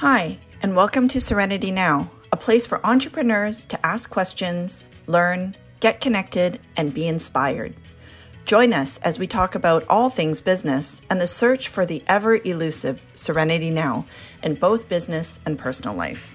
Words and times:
Hi, 0.00 0.38
and 0.62 0.74
welcome 0.74 1.08
to 1.08 1.20
Serenity 1.20 1.70
Now, 1.70 2.10
a 2.32 2.36
place 2.38 2.64
for 2.66 2.80
entrepreneurs 2.86 3.66
to 3.66 3.86
ask 3.86 4.08
questions, 4.08 4.88
learn, 5.06 5.54
get 5.80 6.00
connected, 6.00 6.58
and 6.74 6.94
be 6.94 7.06
inspired. 7.06 7.74
Join 8.46 8.72
us 8.72 8.96
as 9.00 9.18
we 9.18 9.26
talk 9.26 9.54
about 9.54 9.84
all 9.90 10.08
things 10.08 10.40
business 10.40 11.02
and 11.10 11.20
the 11.20 11.26
search 11.26 11.68
for 11.68 11.84
the 11.84 12.02
ever 12.06 12.36
elusive 12.36 13.04
Serenity 13.14 13.68
Now 13.68 14.06
in 14.42 14.54
both 14.54 14.88
business 14.88 15.38
and 15.44 15.58
personal 15.58 15.94
life. 15.94 16.34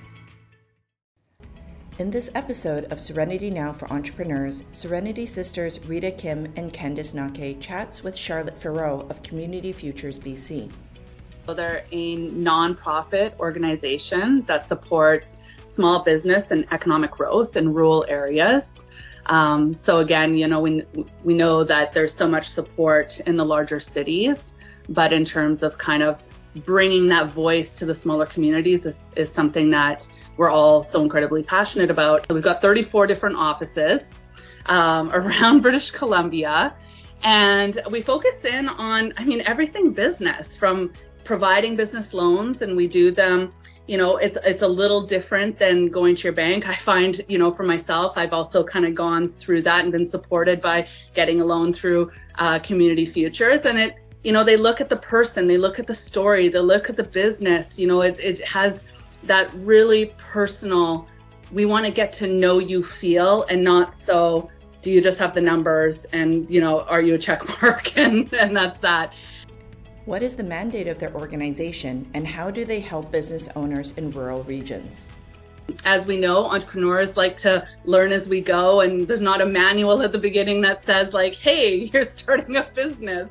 In 1.98 2.12
this 2.12 2.30
episode 2.36 2.86
of 2.92 3.02
Serenity 3.02 3.50
Now 3.50 3.74
for 3.74 3.92
Entrepreneurs, 3.92 4.64
Serenity 4.74 5.26
Sisters 5.26 5.84
Rita 5.88 6.12
Kim 6.12 6.54
and 6.56 6.72
Candice 6.72 7.16
Nake 7.16 7.60
chats 7.60 8.04
with 8.04 8.16
Charlotte 8.16 8.58
Farreau 8.60 9.10
of 9.10 9.24
Community 9.24 9.74
Futures 9.74 10.20
BC. 10.20 10.72
They're 11.54 11.86
a 11.92 12.18
nonprofit 12.18 13.38
organization 13.40 14.44
that 14.48 14.66
supports 14.66 15.38
small 15.66 16.04
business 16.04 16.52
and 16.52 16.66
economic 16.72 17.12
growth 17.12 17.58
in 17.58 17.74
rural 17.74 18.06
areas. 18.08 18.86
Um, 19.28 19.74
so 19.74 20.00
again, 20.00 20.36
you 20.36 20.48
know, 20.48 20.60
we 20.60 20.86
we 21.24 21.34
know 21.34 21.64
that 21.64 21.94
there's 21.94 22.14
so 22.14 22.28
much 22.28 22.48
support 22.48 23.20
in 23.22 23.36
the 23.36 23.46
larger 23.46 23.80
cities, 23.80 24.56
but 24.90 25.12
in 25.12 25.26
terms 25.26 25.64
of 25.64 25.78
kind 25.78 26.04
of 26.04 26.24
bringing 26.64 27.08
that 27.10 27.28
voice 27.30 27.76
to 27.76 27.86
the 27.86 27.94
smaller 27.94 28.26
communities 28.26 28.86
is, 28.86 29.12
is 29.18 29.32
something 29.32 29.70
that 29.72 30.08
we're 30.38 30.50
all 30.50 30.82
so 30.82 31.02
incredibly 31.02 31.44
passionate 31.44 31.92
about. 31.92 32.32
We've 32.32 32.44
got 32.44 32.62
34 32.62 33.08
different 33.08 33.36
offices 33.36 34.22
um, 34.68 35.12
around 35.14 35.62
British 35.62 35.92
Columbia. 35.92 36.74
And 37.24 37.82
we 37.90 38.02
focus 38.02 38.46
in 38.46 38.70
on, 38.70 39.14
I 39.18 39.24
mean, 39.24 39.42
everything 39.46 39.92
business 39.92 40.56
from 40.56 40.94
providing 41.26 41.76
business 41.76 42.14
loans, 42.14 42.62
and 42.62 42.78
we 42.78 42.88
do 42.88 43.12
them. 43.12 43.52
You 43.88 43.98
know, 43.98 44.18
it's 44.18 44.38
it's 44.46 44.62
a 44.62 44.68
little 44.68 45.02
different 45.02 45.60
than 45.60 45.90
going 45.90 46.16
to 46.16 46.24
your 46.24 46.34
bank. 46.34 46.70
I 46.70 46.76
find, 46.76 47.20
you 47.28 47.38
know, 47.38 47.52
for 47.52 47.64
myself, 47.64 48.18
I've 48.18 48.34
also 48.34 48.64
kind 48.64 48.86
of 48.86 48.96
gone 48.96 49.28
through 49.28 49.64
that 49.64 49.84
and 49.84 49.92
been 49.92 50.06
supported 50.06 50.62
by 50.62 50.88
getting 51.14 51.42
a 51.42 51.46
loan 51.46 51.74
through 51.74 52.12
uh, 52.40 52.60
Community 52.60 53.06
Futures, 53.06 53.66
and 53.66 53.78
it 53.78 53.96
you 54.26 54.32
know 54.32 54.44
they 54.44 54.58
look 54.58 54.82
at 54.82 54.90
the 54.90 54.98
person 54.98 55.46
they 55.46 55.58
look 55.58 55.78
at 55.78 55.86
the 55.86 55.94
story 55.94 56.48
they 56.50 56.60
look 56.60 56.90
at 56.90 56.98
the 56.98 57.04
business 57.04 57.78
you 57.78 57.86
know 57.86 58.02
it, 58.02 58.20
it 58.20 58.44
has 58.44 58.84
that 59.24 59.54
really 59.54 60.08
personal 60.18 61.08
we 61.52 61.66
want 61.66 61.86
to 61.86 61.92
get 61.92 62.12
to 62.12 62.28
know 62.28 62.58
you 62.58 62.82
feel 62.82 63.44
and 63.44 63.64
not 63.64 63.94
so 63.94 64.50
do 64.82 64.90
you 64.90 65.00
just 65.00 65.20
have 65.20 65.36
the 65.36 65.42
numbers 65.42 66.06
and 66.06 66.50
you 66.50 66.60
know 66.60 66.82
are 66.82 67.02
you 67.02 67.14
a 67.14 67.18
check 67.18 67.48
mark 67.62 67.96
and 68.04 68.34
and 68.34 68.58
that's 68.58 68.80
that 68.80 69.14
what 70.06 70.22
is 70.22 70.36
the 70.36 70.44
mandate 70.44 70.88
of 70.88 71.00
their 71.00 71.14
organization 71.14 72.10
and 72.14 72.28
how 72.28 72.52
do 72.52 72.64
they 72.64 72.80
help 72.80 73.12
business 73.12 73.50
owners 73.56 73.98
in 73.98 74.12
rural 74.12 74.44
regions 74.44 75.12
as 75.84 76.08
we 76.08 76.18
know, 76.18 76.46
entrepreneurs 76.46 77.18
like 77.18 77.36
to 77.38 77.68
learn 77.86 78.12
as 78.12 78.30
we 78.30 78.42
go, 78.42 78.82
and 78.82 79.08
there's 79.08 79.22
not 79.22 79.42
a 79.42 79.46
manual 79.46 80.02
at 80.02 80.12
the 80.12 80.18
beginning 80.18 80.62
that 80.62 80.84
says 80.84 81.14
like, 81.14 81.36
"Hey, 81.36 81.76
you're 81.94 82.04
starting 82.04 82.58
a 82.58 82.64
business," 82.74 83.30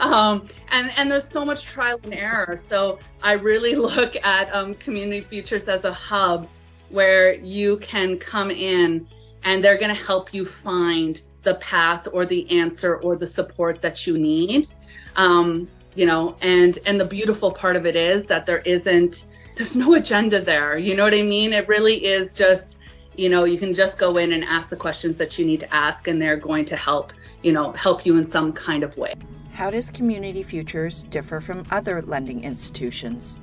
um, 0.00 0.46
and 0.70 0.90
and 0.96 1.10
there's 1.10 1.28
so 1.28 1.44
much 1.44 1.64
trial 1.64 2.00
and 2.02 2.14
error. 2.14 2.58
So 2.68 2.98
I 3.22 3.32
really 3.32 3.74
look 3.90 4.16
at 4.24 4.54
um, 4.54 4.74
Community 4.74 5.20
Futures 5.20 5.68
as 5.68 5.84
a 5.84 5.92
hub 5.92 6.48
where 6.90 7.34
you 7.34 7.78
can 7.78 8.18
come 8.18 8.50
in, 8.50 9.06
and 9.44 9.62
they're 9.62 9.78
going 9.78 9.94
to 9.94 10.02
help 10.02 10.32
you 10.34 10.44
find 10.44 11.22
the 11.42 11.54
path 11.56 12.08
or 12.12 12.26
the 12.26 12.50
answer 12.50 12.96
or 12.96 13.16
the 13.16 13.26
support 13.26 13.80
that 13.82 14.06
you 14.06 14.18
need. 14.18 14.68
Um, 15.14 15.68
you 15.96 16.06
know, 16.06 16.36
and 16.42 16.78
and 16.86 17.00
the 17.00 17.04
beautiful 17.04 17.50
part 17.50 17.74
of 17.74 17.86
it 17.86 17.96
is 17.96 18.26
that 18.26 18.46
there 18.46 18.58
isn't 18.58 19.24
there's 19.56 19.74
no 19.74 19.94
agenda 19.94 20.40
there. 20.40 20.78
You 20.78 20.94
know 20.94 21.04
what 21.04 21.14
I 21.14 21.22
mean? 21.22 21.52
It 21.52 21.66
really 21.66 22.04
is 22.04 22.34
just, 22.34 22.78
you 23.16 23.30
know, 23.30 23.44
you 23.44 23.58
can 23.58 23.72
just 23.72 23.98
go 23.98 24.18
in 24.18 24.32
and 24.32 24.44
ask 24.44 24.68
the 24.68 24.76
questions 24.76 25.16
that 25.16 25.38
you 25.38 25.46
need 25.46 25.60
to 25.60 25.74
ask, 25.74 26.06
and 26.06 26.20
they're 26.20 26.36
going 26.36 26.66
to 26.66 26.76
help, 26.76 27.14
you 27.42 27.52
know, 27.52 27.72
help 27.72 28.04
you 28.04 28.18
in 28.18 28.24
some 28.24 28.52
kind 28.52 28.84
of 28.84 28.96
way. 28.98 29.14
How 29.52 29.70
does 29.70 29.90
Community 29.90 30.42
Futures 30.42 31.04
differ 31.04 31.40
from 31.40 31.64
other 31.70 32.02
lending 32.02 32.44
institutions? 32.44 33.40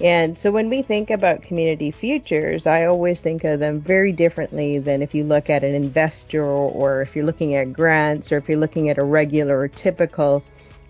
And 0.00 0.38
so 0.38 0.50
when 0.50 0.68
we 0.68 0.82
think 0.82 1.10
about 1.10 1.42
community 1.42 1.90
futures, 1.90 2.66
I 2.66 2.84
always 2.84 3.20
think 3.20 3.44
of 3.44 3.60
them 3.60 3.80
very 3.80 4.12
differently 4.12 4.78
than 4.78 5.00
if 5.00 5.14
you 5.14 5.24
look 5.24 5.48
at 5.48 5.64
an 5.64 5.74
investor 5.74 6.44
or 6.44 7.00
if 7.00 7.16
you're 7.16 7.24
looking 7.24 7.54
at 7.54 7.72
grants 7.72 8.30
or 8.30 8.36
if 8.36 8.46
you're 8.46 8.58
looking 8.58 8.90
at 8.90 8.98
a 8.98 9.04
regular 9.04 9.58
or 9.58 9.68
typical 9.68 10.42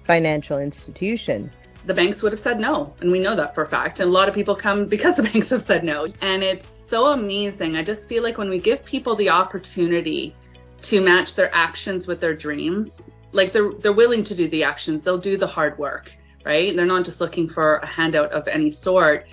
financial 0.07 0.59
institution 0.59 1.51
the 1.87 1.95
banks 1.95 2.23
would 2.23 2.33
have 2.33 2.41
said 2.41 2.61
no. 2.61 2.93
And 3.01 3.11
we 3.11 3.21
know 3.21 3.35
that 3.37 3.55
for 3.55 3.63
a 3.63 3.67
fact. 3.67 4.01
And 4.01 4.09
a 4.11 4.13
lot 4.13 4.29
of 4.29 4.35
people 4.35 4.55
come 4.55 4.87
because 4.95 5.17
the 5.17 5.23
banks 5.23 5.51
have 5.51 5.63
said 5.63 5.85
no. 5.85 6.07
And 6.21 6.43
it's 6.43 6.69
so 6.69 7.13
amazing. 7.13 7.77
I 7.77 7.83
just 7.83 8.09
feel 8.09 8.23
like 8.23 8.39
when 8.39 8.51
we 8.51 8.59
give 8.59 8.85
people 8.85 9.15
the 9.15 9.31
opportunity 9.31 10.35
to 10.83 11.01
match 11.01 11.35
their 11.35 11.53
actions 11.55 12.07
with 12.07 12.21
their 12.21 12.35
dreams, 12.35 13.11
like 13.33 13.53
they're 13.53 13.73
they're 13.73 13.93
willing 13.93 14.25
to 14.25 14.35
do 14.35 14.47
the 14.49 14.65
actions, 14.65 15.03
they'll 15.03 15.19
do 15.19 15.37
the 15.37 15.47
hard 15.47 15.79
work, 15.79 16.13
right? 16.45 16.77
They're 16.77 16.87
not 16.87 17.05
just 17.05 17.21
looking 17.21 17.49
for 17.49 17.77
a 17.77 17.87
handout 17.87 18.33
of 18.33 18.47
any 18.49 18.71
sort. 18.71 19.27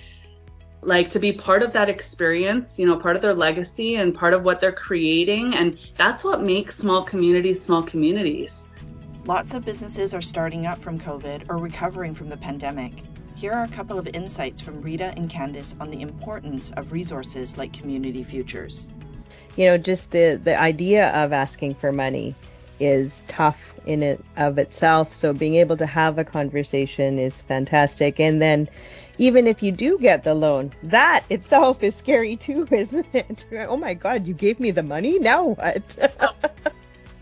Like 0.81 1.09
to 1.11 1.19
be 1.19 1.31
part 1.31 1.63
of 1.63 1.71
that 1.73 1.89
experience, 1.89 2.77
you 2.77 2.85
know, 2.85 2.97
part 2.97 3.15
of 3.15 3.21
their 3.21 3.33
legacy 3.33 3.95
and 3.95 4.13
part 4.13 4.33
of 4.33 4.43
what 4.43 4.59
they're 4.59 4.73
creating. 4.73 5.53
And 5.55 5.79
that's 5.95 6.23
what 6.23 6.41
makes 6.41 6.77
small 6.77 7.03
communities 7.03 7.61
small 7.61 7.83
communities. 7.83 8.69
Lots 9.25 9.53
of 9.53 9.63
businesses 9.63 10.13
are 10.13 10.21
starting 10.21 10.65
up 10.65 10.79
from 10.79 10.99
COVID 10.99 11.45
or 11.47 11.57
recovering 11.57 12.13
from 12.13 12.27
the 12.27 12.35
pandemic. 12.35 13.03
Here 13.35 13.53
are 13.53 13.63
a 13.63 13.69
couple 13.69 13.97
of 13.97 14.05
insights 14.07 14.59
from 14.59 14.81
Rita 14.81 15.13
and 15.15 15.29
Candice 15.29 15.79
on 15.79 15.89
the 15.89 16.01
importance 16.01 16.71
of 16.71 16.91
resources 16.91 17.57
like 17.57 17.71
Community 17.71 18.21
Futures. 18.21 18.89
You 19.55 19.67
know, 19.67 19.77
just 19.77 20.11
the, 20.11 20.41
the 20.43 20.59
idea 20.59 21.07
of 21.11 21.31
asking 21.31 21.75
for 21.75 21.93
money 21.93 22.35
is 22.81 23.23
tough 23.29 23.73
in 23.85 24.03
it 24.03 24.21
of 24.35 24.57
itself. 24.57 25.13
So 25.13 25.31
being 25.31 25.55
able 25.55 25.77
to 25.77 25.85
have 25.85 26.17
a 26.17 26.25
conversation 26.25 27.17
is 27.17 27.41
fantastic. 27.43 28.19
And 28.19 28.41
then 28.41 28.67
even 29.19 29.47
if 29.47 29.63
you 29.63 29.71
do 29.71 29.97
get 29.99 30.25
the 30.25 30.35
loan, 30.35 30.73
that 30.83 31.23
itself 31.29 31.81
is 31.81 31.95
scary 31.95 32.35
too, 32.35 32.67
isn't 32.71 33.07
it? 33.13 33.45
Oh 33.53 33.77
my 33.77 33.93
God, 33.93 34.27
you 34.27 34.33
gave 34.33 34.59
me 34.59 34.71
the 34.71 34.83
money? 34.83 35.17
Now 35.17 35.45
what? 35.51 35.81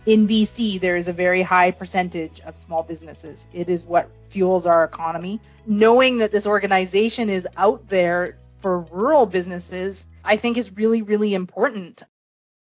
in 0.06 0.28
BC, 0.28 0.80
there 0.80 0.96
is 0.96 1.08
a 1.08 1.14
very 1.14 1.44
high 1.44 1.70
percentage 1.70 2.42
of 2.42 2.58
small 2.58 2.82
businesses. 2.82 3.48
It 3.54 3.70
is 3.70 3.86
what 3.86 4.10
fuels 4.30 4.66
our 4.66 4.84
economy. 4.84 5.40
Knowing 5.68 6.18
that 6.18 6.32
this 6.32 6.48
organization 6.48 7.30
is 7.30 7.48
out 7.56 7.88
there 7.88 8.40
for 8.58 8.80
rural 8.80 9.28
businesses, 9.28 10.08
I 10.26 10.38
think 10.38 10.58
is 10.58 10.72
really, 10.72 11.04
really 11.04 11.36
important. 11.36 12.02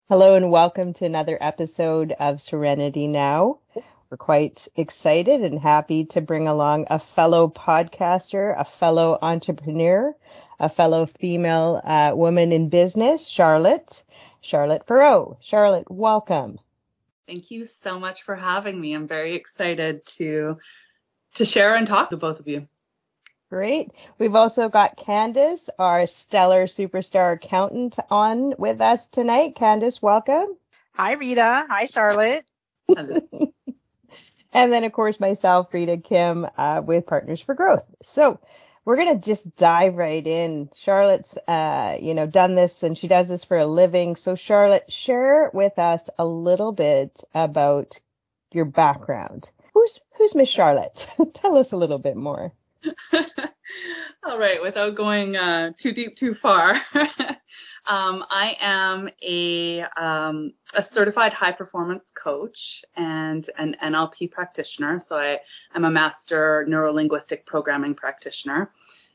Hello 0.09 0.33
and 0.33 0.49
welcome 0.49 0.93
to 0.93 1.05
another 1.05 1.37
episode 1.39 2.11
of 2.19 2.41
Serenity 2.41 3.07
Now. 3.07 3.59
We're 4.09 4.17
quite 4.17 4.67
excited 4.75 5.41
and 5.41 5.59
happy 5.59 6.05
to 6.05 6.21
bring 6.21 6.47
along 6.47 6.87
a 6.89 6.97
fellow 6.97 7.49
podcaster, 7.49 8.59
a 8.59 8.65
fellow 8.65 9.19
entrepreneur, 9.21 10.15
a 10.59 10.69
fellow 10.69 11.05
female 11.05 11.81
uh, 11.83 12.13
woman 12.15 12.51
in 12.51 12.69
business, 12.69 13.27
Charlotte, 13.27 14.01
Charlotte 14.41 14.87
Farreau. 14.87 15.37
Charlotte, 15.39 15.91
welcome. 15.91 16.57
Thank 17.27 17.51
you 17.51 17.65
so 17.65 17.99
much 17.99 18.23
for 18.23 18.35
having 18.35 18.79
me. 18.79 18.93
I'm 18.93 19.07
very 19.07 19.35
excited 19.35 20.05
to 20.17 20.57
to 21.35 21.45
share 21.45 21.75
and 21.75 21.85
talk 21.85 22.09
to 22.11 22.17
both 22.17 22.39
of 22.39 22.47
you. 22.47 22.67
Great. 23.49 23.91
We've 24.17 24.35
also 24.35 24.69
got 24.69 24.97
Candice, 24.97 25.69
our 25.77 26.07
stellar 26.07 26.67
superstar 26.67 27.33
accountant, 27.33 27.97
on 28.09 28.53
with 28.57 28.81
us 28.81 29.07
tonight. 29.09 29.55
Candice, 29.55 30.01
welcome. 30.01 30.57
Hi, 30.95 31.13
Rita. 31.13 31.65
Hi, 31.69 31.85
Charlotte. 31.85 32.45
and 32.89 33.53
then, 34.53 34.83
of 34.83 34.91
course, 34.91 35.19
myself, 35.19 35.73
Rita 35.73 35.97
Kim, 35.97 36.47
uh, 36.57 36.81
with 36.83 37.05
Partners 37.05 37.41
for 37.41 37.55
Growth. 37.55 37.85
So, 38.01 38.39
we're 38.87 38.95
going 38.95 39.19
to 39.19 39.25
just 39.25 39.53
dive 39.57 39.95
right 39.95 40.25
in. 40.25 40.69
Charlotte's, 40.73 41.37
uh, 41.49 41.97
you 41.99 42.13
know, 42.13 42.25
done 42.25 42.55
this 42.55 42.83
and 42.83 42.97
she 42.97 43.09
does 43.09 43.27
this 43.27 43.43
for 43.43 43.57
a 43.57 43.67
living. 43.67 44.15
So 44.15 44.33
Charlotte, 44.33 44.89
share 44.89 45.51
with 45.53 45.77
us 45.77 46.09
a 46.17 46.25
little 46.25 46.71
bit 46.71 47.21
about 47.35 47.99
your 48.53 48.63
background. 48.63 49.49
Who's, 49.73 49.99
who's 50.17 50.35
Miss 50.35 50.47
Charlotte? 50.47 51.05
Tell 51.33 51.57
us 51.57 51.73
a 51.73 51.75
little 51.75 51.97
bit 51.97 52.15
more. 52.15 52.53
All 54.23 54.39
right, 54.39 54.61
without 54.61 54.95
going 54.95 55.35
uh, 55.35 55.73
too 55.77 55.91
deep, 55.91 56.15
too 56.15 56.33
far. 56.33 56.73
Um, 57.87 58.25
I 58.29 58.57
am 58.59 59.09
a, 59.25 59.81
um, 59.95 60.53
a 60.75 60.83
certified 60.83 61.31
high 61.31 61.53
performance 61.53 62.11
coach 62.11 62.83
and 62.97 63.49
an 63.57 63.77
NLP 63.81 64.29
practitioner. 64.29 64.99
So 64.99 65.17
I 65.17 65.39
am 65.73 65.85
a 65.85 65.89
master 65.89 66.65
neurolinguistic 66.69 67.45
programming 67.45 67.95
practitioner. 67.95 68.71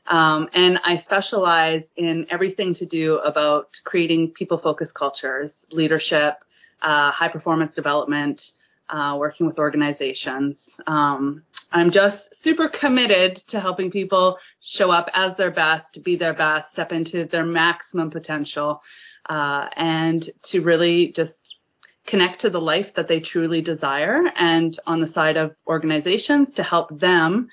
Um, 0.07 0.49
and 0.53 0.79
I 0.83 0.95
specialize 0.95 1.93
in 1.97 2.25
everything 2.29 2.73
to 2.73 2.85
do 2.85 3.19
about 3.19 3.79
creating 3.83 4.31
people 4.31 4.57
focused 4.57 4.95
cultures, 4.95 5.67
leadership, 5.71 6.43
uh, 6.81 7.11
high 7.11 7.29
performance 7.29 7.73
development, 7.73 8.53
uh, 8.89 9.15
working 9.17 9.45
with 9.45 9.59
organizations. 9.59 10.81
Um, 10.87 11.43
I'm 11.73 11.89
just 11.89 12.35
super 12.35 12.69
committed 12.69 13.35
to 13.47 13.59
helping 13.59 13.89
people 13.89 14.37
show 14.61 14.91
up 14.91 15.09
as 15.15 15.35
their 15.35 15.49
best, 15.49 16.03
be 16.03 16.15
their 16.15 16.33
best, 16.33 16.71
step 16.71 16.91
into 16.91 17.25
their 17.25 17.45
maximum 17.45 18.11
potential, 18.11 18.83
uh, 19.27 19.69
and 19.75 20.29
to 20.43 20.61
really 20.61 21.11
just 21.13 21.57
connect 22.05 22.39
to 22.41 22.51
the 22.51 22.61
life 22.61 22.93
that 22.93 23.07
they 23.07 23.19
truly 23.19 23.61
desire. 23.61 24.31
And 24.35 24.77
on 24.85 24.99
the 24.99 25.07
side 25.07 25.35
of 25.35 25.57
organizations 25.67 26.53
to 26.53 26.63
help 26.63 26.99
them 26.99 27.49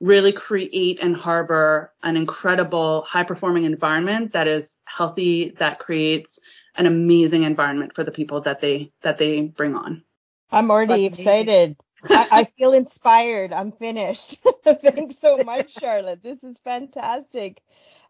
really 0.00 0.32
create 0.32 0.98
and 1.00 1.16
harbor 1.16 1.92
an 2.02 2.16
incredible 2.16 3.02
high 3.02 3.22
performing 3.22 3.64
environment 3.64 4.32
that 4.32 4.48
is 4.48 4.80
healthy, 4.84 5.50
that 5.58 5.78
creates 5.78 6.38
an 6.76 6.86
amazing 6.86 7.44
environment 7.44 7.94
for 7.94 8.04
the 8.04 8.10
people 8.10 8.40
that 8.42 8.60
they, 8.60 8.92
that 9.00 9.16
they 9.16 9.42
bring 9.42 9.74
on. 9.76 10.02
I'm 10.50 10.70
already 10.70 11.08
That's 11.08 11.20
excited. 11.20 11.76
I, 12.08 12.28
I, 12.30 12.44
feel 12.58 12.72
inspired. 12.72 13.52
I'm 13.52 13.72
finished. 13.72 14.38
Thanks 14.64 15.18
so 15.18 15.38
much, 15.38 15.72
Charlotte. 15.78 16.22
This 16.22 16.42
is 16.42 16.58
fantastic. 16.58 17.62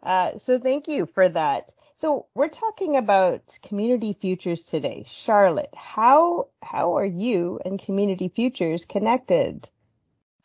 Uh, 0.03 0.37
so 0.39 0.59
thank 0.59 0.89
you 0.89 1.07
for 1.07 1.29
that. 1.29 1.73
So 1.97 2.27
we're 2.35 2.49
talking 2.49 2.97
about 2.97 3.59
community 3.63 4.17
futures 4.21 4.65
today. 4.65 5.05
Charlotte, 5.09 5.73
how 5.77 6.49
how 6.63 6.97
are 6.97 7.07
you 7.07 7.61
and 7.65 7.79
community 7.79 8.29
futures 8.29 8.85
connected? 8.85 9.71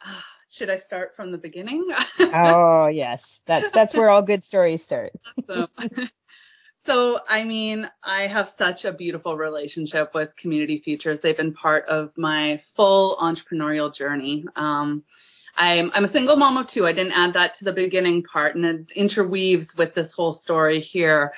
Should 0.49 0.69
I 0.69 0.77
start 0.77 1.15
from 1.15 1.31
the 1.31 1.37
beginning? 1.37 1.85
oh 2.19 2.87
yes, 2.87 3.39
that's 3.45 3.71
that's 3.71 3.93
where 3.93 4.09
all 4.09 4.21
good 4.21 4.43
stories 4.43 4.83
start. 4.83 5.11
awesome. 5.49 5.67
So, 6.87 7.19
I 7.27 7.43
mean, 7.43 7.91
I 8.01 8.27
have 8.27 8.47
such 8.47 8.85
a 8.85 8.93
beautiful 8.93 9.35
relationship 9.35 10.13
with 10.13 10.37
Community 10.37 10.79
Futures. 10.79 11.19
They've 11.19 11.35
been 11.35 11.53
part 11.53 11.85
of 11.89 12.17
my 12.17 12.61
full 12.63 13.17
entrepreneurial 13.17 13.93
journey. 13.93 14.45
Um, 14.55 15.03
I'm, 15.57 15.91
I'm 15.93 16.05
a 16.05 16.07
single 16.07 16.37
mom 16.37 16.55
of 16.55 16.67
two. 16.67 16.87
I 16.87 16.93
didn't 16.93 17.11
add 17.11 17.33
that 17.33 17.53
to 17.55 17.65
the 17.65 17.73
beginning 17.73 18.23
part, 18.23 18.55
and 18.55 18.65
it 18.65 18.91
interweaves 18.91 19.75
with 19.75 19.95
this 19.95 20.13
whole 20.13 20.31
story 20.31 20.79
here. 20.79 21.33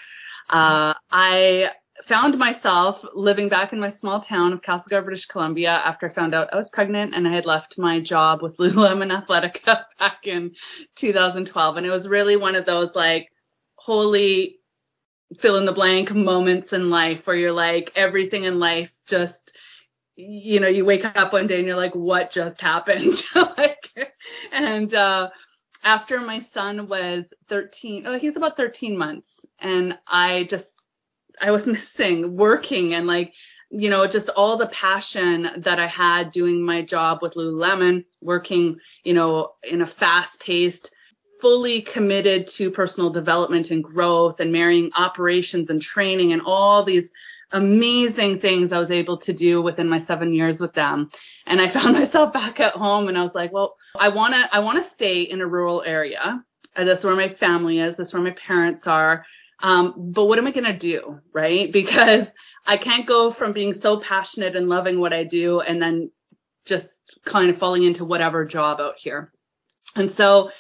Uh, 0.51 0.93
I 1.09 1.71
found 2.03 2.37
myself 2.37 3.03
living 3.15 3.49
back 3.49 3.73
in 3.73 3.79
my 3.79 3.89
small 3.89 4.19
town 4.19 4.53
of 4.53 4.61
Castlegar, 4.61 5.03
British 5.03 5.25
Columbia 5.25 5.81
after 5.83 6.05
I 6.05 6.09
found 6.09 6.35
out 6.35 6.53
I 6.53 6.57
was 6.57 6.69
pregnant 6.69 7.15
and 7.15 7.27
I 7.27 7.31
had 7.31 7.47
left 7.47 7.79
my 7.79 7.99
job 7.99 8.43
with 8.43 8.57
Lululemon 8.59 9.19
Athletica 9.19 9.85
back 9.99 10.27
in 10.27 10.53
2012. 10.93 11.77
And 11.77 11.87
it 11.87 11.89
was 11.89 12.07
really 12.07 12.35
one 12.35 12.53
of 12.53 12.67
those 12.67 12.95
like, 12.95 13.31
holy 13.73 14.58
fill 15.37 15.57
in 15.57 15.65
the 15.65 15.71
blank 15.71 16.13
moments 16.13 16.73
in 16.73 16.89
life 16.89 17.27
where 17.27 17.35
you're 17.35 17.51
like 17.51 17.91
everything 17.95 18.45
in 18.45 18.59
life 18.59 18.97
just 19.07 19.51
you 20.15 20.59
know 20.59 20.67
you 20.67 20.83
wake 20.83 21.05
up 21.05 21.33
one 21.33 21.47
day 21.47 21.59
and 21.59 21.67
you're 21.67 21.75
like 21.75 21.95
what 21.95 22.31
just 22.31 22.59
happened? 22.69 23.13
Like 23.35 24.13
and 24.51 24.93
uh 24.93 25.29
after 25.83 26.19
my 26.19 26.39
son 26.39 26.87
was 26.87 27.33
13 27.47 28.05
oh, 28.07 28.19
he's 28.19 28.35
about 28.35 28.57
13 28.57 28.97
months 28.97 29.45
and 29.59 29.97
i 30.07 30.43
just 30.43 30.73
i 31.41 31.51
was 31.51 31.67
missing 31.67 32.35
working 32.35 32.93
and 32.93 33.07
like 33.07 33.33
you 33.69 33.89
know 33.89 34.07
just 34.07 34.29
all 34.29 34.57
the 34.57 34.67
passion 34.67 35.49
that 35.57 35.79
i 35.79 35.87
had 35.87 36.31
doing 36.31 36.63
my 36.63 36.81
job 36.81 37.19
with 37.21 37.35
lululemon 37.35 38.03
working 38.21 38.77
you 39.03 39.13
know 39.13 39.51
in 39.63 39.81
a 39.81 39.87
fast 39.87 40.39
paced 40.39 40.91
fully 41.39 41.81
committed 41.81 42.47
to 42.47 42.71
personal 42.71 43.09
development 43.09 43.71
and 43.71 43.83
growth 43.83 44.39
and 44.39 44.51
marrying 44.51 44.91
operations 44.97 45.69
and 45.69 45.81
training 45.81 46.33
and 46.33 46.41
all 46.45 46.83
these 46.83 47.11
amazing 47.51 48.39
things 48.39 48.71
I 48.71 48.79
was 48.79 48.91
able 48.91 49.17
to 49.17 49.33
do 49.33 49.61
within 49.61 49.89
my 49.89 49.97
seven 49.97 50.33
years 50.33 50.59
with 50.59 50.73
them. 50.73 51.09
And 51.47 51.61
I 51.61 51.67
found 51.67 51.93
myself 51.97 52.33
back 52.33 52.59
at 52.59 52.73
home 52.73 53.07
and 53.07 53.17
I 53.17 53.21
was 53.21 53.35
like, 53.35 53.51
well, 53.51 53.75
I 53.99 54.09
want 54.09 54.33
to, 54.33 54.49
I 54.51 54.59
want 54.59 54.77
to 54.77 54.83
stay 54.83 55.21
in 55.21 55.41
a 55.41 55.47
rural 55.47 55.81
area. 55.85 56.43
That's 56.75 57.03
where 57.03 57.15
my 57.15 57.27
family 57.27 57.79
is. 57.79 57.97
That's 57.97 58.13
where 58.13 58.21
my 58.21 58.31
parents 58.31 58.85
are. 58.87 59.25
Um, 59.61 59.93
but 59.97 60.25
what 60.25 60.37
am 60.37 60.47
I 60.47 60.51
going 60.51 60.65
to 60.65 60.73
do? 60.73 61.19
Right. 61.33 61.71
Because 61.79 62.33
I 62.67 62.77
can't 62.77 63.07
go 63.07 63.31
from 63.31 63.51
being 63.51 63.73
so 63.73 63.97
passionate 63.97 64.55
and 64.55 64.69
loving 64.69 64.99
what 64.99 65.13
I 65.13 65.23
do 65.23 65.61
and 65.61 65.81
then 65.81 66.11
just 66.65 67.01
kind 67.25 67.49
of 67.49 67.57
falling 67.57 67.83
into 67.83 68.05
whatever 68.05 68.45
job 68.45 68.79
out 68.79 68.95
here. 68.97 69.31
And 69.95 70.11
so 70.11 70.51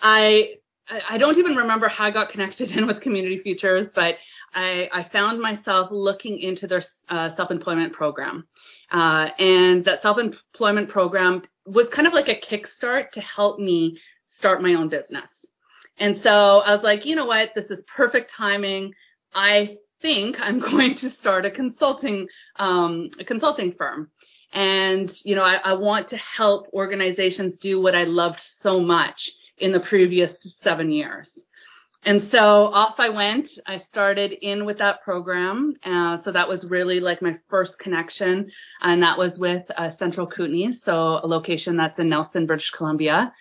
I 0.00 0.56
I 0.88 1.18
don't 1.18 1.38
even 1.38 1.56
remember 1.56 1.88
how 1.88 2.04
I 2.04 2.10
got 2.10 2.28
connected 2.28 2.76
in 2.76 2.86
with 2.86 3.00
Community 3.00 3.38
Futures, 3.38 3.92
but 3.92 4.18
I, 4.54 4.88
I 4.92 5.02
found 5.02 5.40
myself 5.40 5.90
looking 5.90 6.38
into 6.38 6.66
their 6.66 6.82
uh, 7.08 7.28
self-employment 7.28 7.92
program. 7.92 8.46
Uh, 8.92 9.30
and 9.38 9.84
that 9.84 10.00
self-employment 10.00 10.88
program 10.88 11.42
was 11.66 11.88
kind 11.88 12.06
of 12.06 12.14
like 12.14 12.28
a 12.28 12.36
kickstart 12.36 13.10
to 13.12 13.20
help 13.20 13.58
me 13.58 13.96
start 14.24 14.62
my 14.62 14.74
own 14.74 14.88
business. 14.88 15.44
And 15.98 16.16
so 16.16 16.62
I 16.64 16.72
was 16.72 16.84
like, 16.84 17.04
you 17.04 17.16
know 17.16 17.26
what? 17.26 17.52
This 17.54 17.72
is 17.72 17.82
perfect 17.82 18.30
timing. 18.30 18.94
I 19.34 19.78
think 20.00 20.40
I'm 20.40 20.58
going 20.70 20.94
to 20.96 21.10
start 21.10 21.46
a 21.46 21.50
consulting, 21.50 22.28
um, 22.60 23.10
a 23.18 23.24
consulting 23.24 23.72
firm. 23.72 24.10
And, 24.52 25.12
you 25.24 25.34
know, 25.34 25.44
I, 25.44 25.58
I 25.64 25.72
want 25.72 26.06
to 26.08 26.16
help 26.16 26.68
organizations 26.72 27.56
do 27.56 27.80
what 27.80 27.96
I 27.96 28.04
loved 28.04 28.40
so 28.40 28.78
much 28.78 29.32
in 29.58 29.72
the 29.72 29.80
previous 29.80 30.42
seven 30.56 30.90
years. 30.90 31.46
And 32.06 32.22
so 32.22 32.66
off 32.66 33.00
I 33.00 33.08
went. 33.08 33.58
I 33.66 33.76
started 33.78 34.32
in 34.40 34.64
with 34.64 34.78
that 34.78 35.02
program. 35.02 35.74
Uh, 35.82 36.16
so 36.16 36.30
that 36.30 36.48
was 36.48 36.70
really 36.70 37.00
like 37.00 37.20
my 37.20 37.34
first 37.48 37.80
connection. 37.80 38.48
And 38.80 39.02
that 39.02 39.18
was 39.18 39.40
with 39.40 39.68
uh, 39.76 39.90
Central 39.90 40.26
Kootenay. 40.26 40.70
So 40.70 41.18
a 41.22 41.26
location 41.26 41.76
that's 41.76 41.98
in 41.98 42.08
Nelson, 42.08 42.46
British 42.46 42.70
Columbia. 42.70 43.32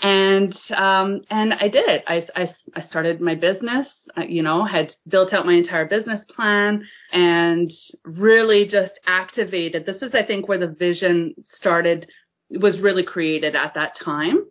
And, 0.00 0.54
um, 0.76 1.22
and 1.30 1.54
I 1.54 1.68
did 1.68 1.88
it. 1.88 2.04
I, 2.06 2.16
I, 2.36 2.46
I 2.76 2.80
started 2.80 3.22
my 3.22 3.36
business, 3.36 4.10
uh, 4.18 4.22
you 4.22 4.42
know, 4.42 4.64
had 4.64 4.94
built 5.08 5.32
out 5.32 5.46
my 5.46 5.54
entire 5.54 5.86
business 5.86 6.26
plan 6.26 6.84
and 7.10 7.70
really 8.02 8.66
just 8.66 8.98
activated. 9.06 9.86
This 9.86 10.02
is, 10.02 10.14
I 10.14 10.22
think, 10.22 10.46
where 10.46 10.58
the 10.58 10.68
vision 10.68 11.34
started, 11.44 12.10
was 12.50 12.80
really 12.80 13.04
created 13.04 13.56
at 13.56 13.72
that 13.74 13.94
time 13.94 14.44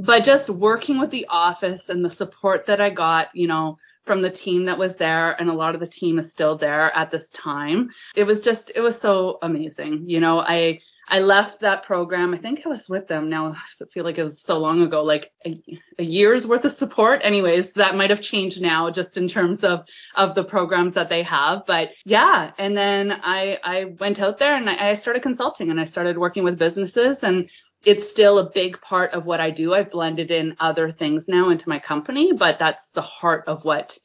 but 0.00 0.24
just 0.24 0.50
working 0.50 0.98
with 0.98 1.10
the 1.10 1.26
office 1.28 1.88
and 1.88 2.04
the 2.04 2.10
support 2.10 2.66
that 2.66 2.80
I 2.80 2.90
got, 2.90 3.28
you 3.34 3.46
know, 3.46 3.76
from 4.06 4.22
the 4.22 4.30
team 4.30 4.64
that 4.64 4.78
was 4.78 4.96
there 4.96 5.40
and 5.40 5.50
a 5.50 5.54
lot 5.54 5.74
of 5.74 5.80
the 5.80 5.86
team 5.86 6.18
is 6.18 6.30
still 6.30 6.56
there 6.56 6.94
at 6.96 7.10
this 7.10 7.30
time. 7.30 7.90
It 8.16 8.24
was 8.24 8.40
just 8.40 8.72
it 8.74 8.80
was 8.80 8.98
so 8.98 9.38
amazing. 9.42 10.08
You 10.08 10.20
know, 10.20 10.40
I 10.40 10.80
I 11.10 11.20
left 11.20 11.60
that 11.60 11.82
program. 11.82 12.32
I 12.32 12.38
think 12.38 12.62
I 12.64 12.68
was 12.68 12.88
with 12.88 13.08
them 13.08 13.28
now. 13.28 13.52
I 13.52 13.84
feel 13.86 14.04
like 14.04 14.16
it 14.16 14.22
was 14.22 14.40
so 14.40 14.58
long 14.58 14.80
ago, 14.80 15.02
like 15.02 15.32
a, 15.44 15.56
a 15.98 16.04
year's 16.04 16.46
worth 16.46 16.64
of 16.64 16.70
support. 16.70 17.20
Anyways, 17.24 17.72
that 17.72 17.96
might 17.96 18.10
have 18.10 18.22
changed 18.22 18.62
now 18.62 18.90
just 18.90 19.16
in 19.16 19.26
terms 19.26 19.64
of, 19.64 19.86
of 20.14 20.36
the 20.36 20.44
programs 20.44 20.94
that 20.94 21.08
they 21.08 21.24
have. 21.24 21.66
But 21.66 21.90
yeah. 22.04 22.52
And 22.58 22.76
then 22.76 23.20
I, 23.24 23.58
I 23.64 23.84
went 23.98 24.20
out 24.20 24.38
there 24.38 24.54
and 24.54 24.70
I, 24.70 24.90
I 24.90 24.94
started 24.94 25.22
consulting 25.22 25.68
and 25.68 25.80
I 25.80 25.84
started 25.84 26.16
working 26.16 26.44
with 26.44 26.58
businesses 26.58 27.24
and 27.24 27.50
it's 27.84 28.08
still 28.08 28.38
a 28.38 28.50
big 28.50 28.80
part 28.80 29.12
of 29.12 29.26
what 29.26 29.40
I 29.40 29.50
do. 29.50 29.74
I've 29.74 29.90
blended 29.90 30.30
in 30.30 30.56
other 30.60 30.90
things 30.90 31.28
now 31.28 31.50
into 31.50 31.68
my 31.68 31.78
company, 31.78 32.32
but 32.32 32.58
that's 32.58 32.92
the 32.92 33.02
heart 33.02 33.44
of 33.46 33.64
what 33.64 33.96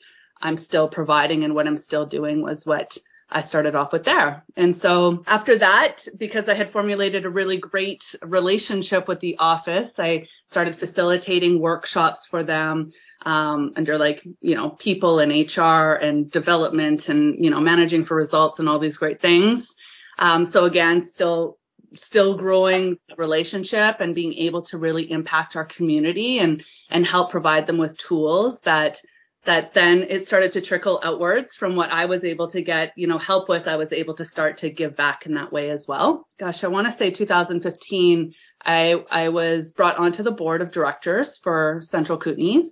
I'm 0.42 0.58
still 0.58 0.88
providing 0.88 1.44
and 1.44 1.56
what 1.56 1.68
I'm 1.68 1.78
still 1.78 2.06
doing 2.06 2.42
was 2.42 2.66
what 2.66 2.98
I 3.30 3.42
started 3.42 3.76
off 3.76 3.92
with 3.92 4.04
there. 4.04 4.44
And 4.56 4.76
so 4.76 5.24
after 5.28 5.58
that, 5.58 6.06
because 6.18 6.48
I 6.48 6.54
had 6.54 6.70
formulated 6.70 7.26
a 7.26 7.30
really 7.30 7.58
great 7.58 8.16
relationship 8.22 9.08
with 9.08 9.20
the 9.20 9.36
office, 9.40 10.00
I 10.00 10.28
started 10.46 10.76
facilitating 10.76 11.60
workshops 11.60 12.26
for 12.26 12.44
them 12.44 12.92
um, 13.26 13.74
under 13.76 13.98
like, 13.98 14.26
you 14.42 14.56
know, 14.56 14.70
people 14.70 15.20
and 15.20 15.32
HR 15.32 15.94
and 15.94 16.30
development 16.30 17.10
and, 17.10 17.44
you 17.44 17.50
know, 17.50 17.60
managing 17.60 18.04
for 18.04 18.16
results 18.16 18.60
and 18.60 18.70
all 18.70 18.80
these 18.80 18.98
great 18.98 19.20
things. 19.20 19.74
Um, 20.20 20.46
so 20.46 20.66
again, 20.66 21.02
still 21.02 21.58
still 21.96 22.36
growing 22.36 22.98
relationship 23.18 24.00
and 24.00 24.16
being 24.16 24.34
able 24.36 24.62
to 24.62 24.78
really 24.78 25.10
impact 25.12 25.56
our 25.56 25.66
community 25.66 26.40
and 26.40 26.64
and 26.90 27.06
help 27.06 27.32
provide 27.32 27.68
them 27.68 27.78
with 27.78 27.98
tools 27.98 28.62
that 28.62 29.02
that 29.46 29.74
then 29.74 30.06
it 30.10 30.26
started 30.26 30.52
to 30.52 30.62
trickle 30.62 31.00
outwards 31.04 31.56
from 31.56 31.76
what 31.76 31.92
I 31.92 32.06
was 32.06 32.24
able 32.24 32.48
to 32.48 32.62
get, 32.62 32.94
you 32.96 33.08
know, 33.08 33.20
help 33.20 33.48
with. 33.48 33.68
I 33.68 33.76
was 33.76 33.94
able 33.94 34.16
to 34.16 34.26
start 34.26 34.58
to 34.58 34.70
give 34.70 34.96
back 34.96 35.26
in 35.26 35.36
that 35.36 35.52
way 35.52 35.70
as 35.70 35.88
well. 35.88 36.28
Gosh, 36.40 36.64
I 36.64 36.68
want 36.68 36.88
to 36.88 36.94
say 36.94 37.12
2015, 37.12 38.34
I, 38.66 39.04
I 39.12 39.30
was 39.30 39.72
brought 39.72 39.98
onto 39.98 40.24
the 40.24 40.32
board 40.32 40.62
of 40.62 40.72
directors 40.72 41.38
for 41.38 41.82
Central 41.84 42.18
Kootenay. 42.18 42.64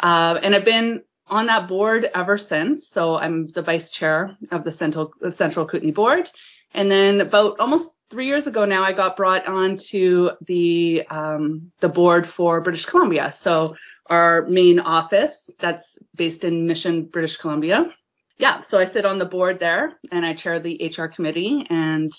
Uh, 0.00 0.38
and 0.42 0.54
I've 0.54 0.64
been 0.64 1.02
on 1.26 1.46
that 1.46 1.68
board 1.68 2.08
ever 2.14 2.38
since. 2.38 2.88
So 2.88 3.18
I'm 3.18 3.48
the 3.48 3.62
vice 3.62 3.90
chair 3.90 4.36
of 4.50 4.62
the 4.64 4.70
Central, 4.70 5.12
Central 5.30 5.66
Kootenay 5.66 5.92
board. 5.92 6.30
And 6.74 6.90
then 6.90 7.20
about 7.20 7.58
almost 7.60 7.96
three 8.10 8.26
years 8.26 8.46
ago 8.46 8.64
now, 8.64 8.82
I 8.82 8.92
got 8.92 9.16
brought 9.16 9.46
on 9.46 9.76
to 9.88 10.32
the 10.42 11.04
um, 11.10 11.70
the 11.80 11.88
board 11.88 12.26
for 12.28 12.60
British 12.60 12.84
Columbia. 12.84 13.32
So 13.32 13.76
our 14.06 14.46
main 14.46 14.80
office 14.80 15.50
that's 15.58 15.98
based 16.14 16.44
in 16.44 16.66
Mission, 16.66 17.04
British 17.04 17.36
Columbia. 17.36 17.92
Yeah, 18.38 18.60
so 18.60 18.78
I 18.78 18.84
sit 18.84 19.06
on 19.06 19.18
the 19.18 19.24
board 19.24 19.60
there 19.60 19.98
and 20.10 20.26
I 20.26 20.34
chair 20.34 20.58
the 20.58 20.92
HR 20.96 21.06
committee. 21.06 21.64
And 21.70 22.12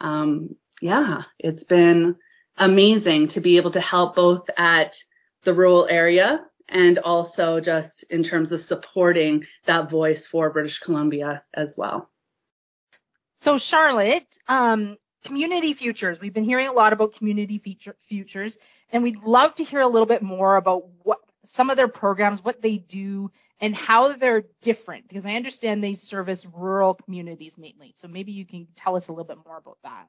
um, 0.00 0.54
yeah, 0.80 1.22
it's 1.38 1.64
been 1.64 2.16
amazing 2.58 3.28
to 3.28 3.40
be 3.40 3.56
able 3.56 3.70
to 3.72 3.80
help 3.80 4.14
both 4.14 4.48
at 4.58 4.94
the 5.42 5.54
rural 5.54 5.86
area 5.88 6.44
and 6.68 6.98
also 6.98 7.60
just 7.60 8.04
in 8.10 8.22
terms 8.22 8.52
of 8.52 8.60
supporting 8.60 9.44
that 9.64 9.90
voice 9.90 10.26
for 10.26 10.50
British 10.50 10.78
Columbia 10.78 11.42
as 11.54 11.76
well. 11.76 12.10
So, 13.34 13.58
Charlotte, 13.58 14.38
um, 14.48 14.96
community 15.24 15.72
futures. 15.72 16.20
We've 16.20 16.32
been 16.32 16.44
hearing 16.44 16.68
a 16.68 16.72
lot 16.72 16.92
about 16.92 17.14
community 17.14 17.58
feature, 17.58 17.96
futures, 17.98 18.58
and 18.92 19.02
we'd 19.02 19.22
love 19.22 19.54
to 19.56 19.64
hear 19.64 19.80
a 19.80 19.88
little 19.88 20.06
bit 20.06 20.22
more 20.22 20.56
about 20.56 20.84
what 21.02 21.18
some 21.44 21.70
of 21.70 21.76
their 21.76 21.88
programs, 21.88 22.42
what 22.42 22.62
they 22.62 22.78
do, 22.78 23.30
and 23.60 23.74
how 23.74 24.12
they're 24.12 24.44
different. 24.62 25.08
Because 25.08 25.26
I 25.26 25.34
understand 25.34 25.82
they 25.82 25.94
service 25.94 26.46
rural 26.46 26.94
communities 26.94 27.58
mainly. 27.58 27.92
So 27.96 28.08
maybe 28.08 28.32
you 28.32 28.46
can 28.46 28.66
tell 28.76 28.96
us 28.96 29.08
a 29.08 29.12
little 29.12 29.26
bit 29.26 29.38
more 29.46 29.58
about 29.58 29.78
that. 29.82 30.08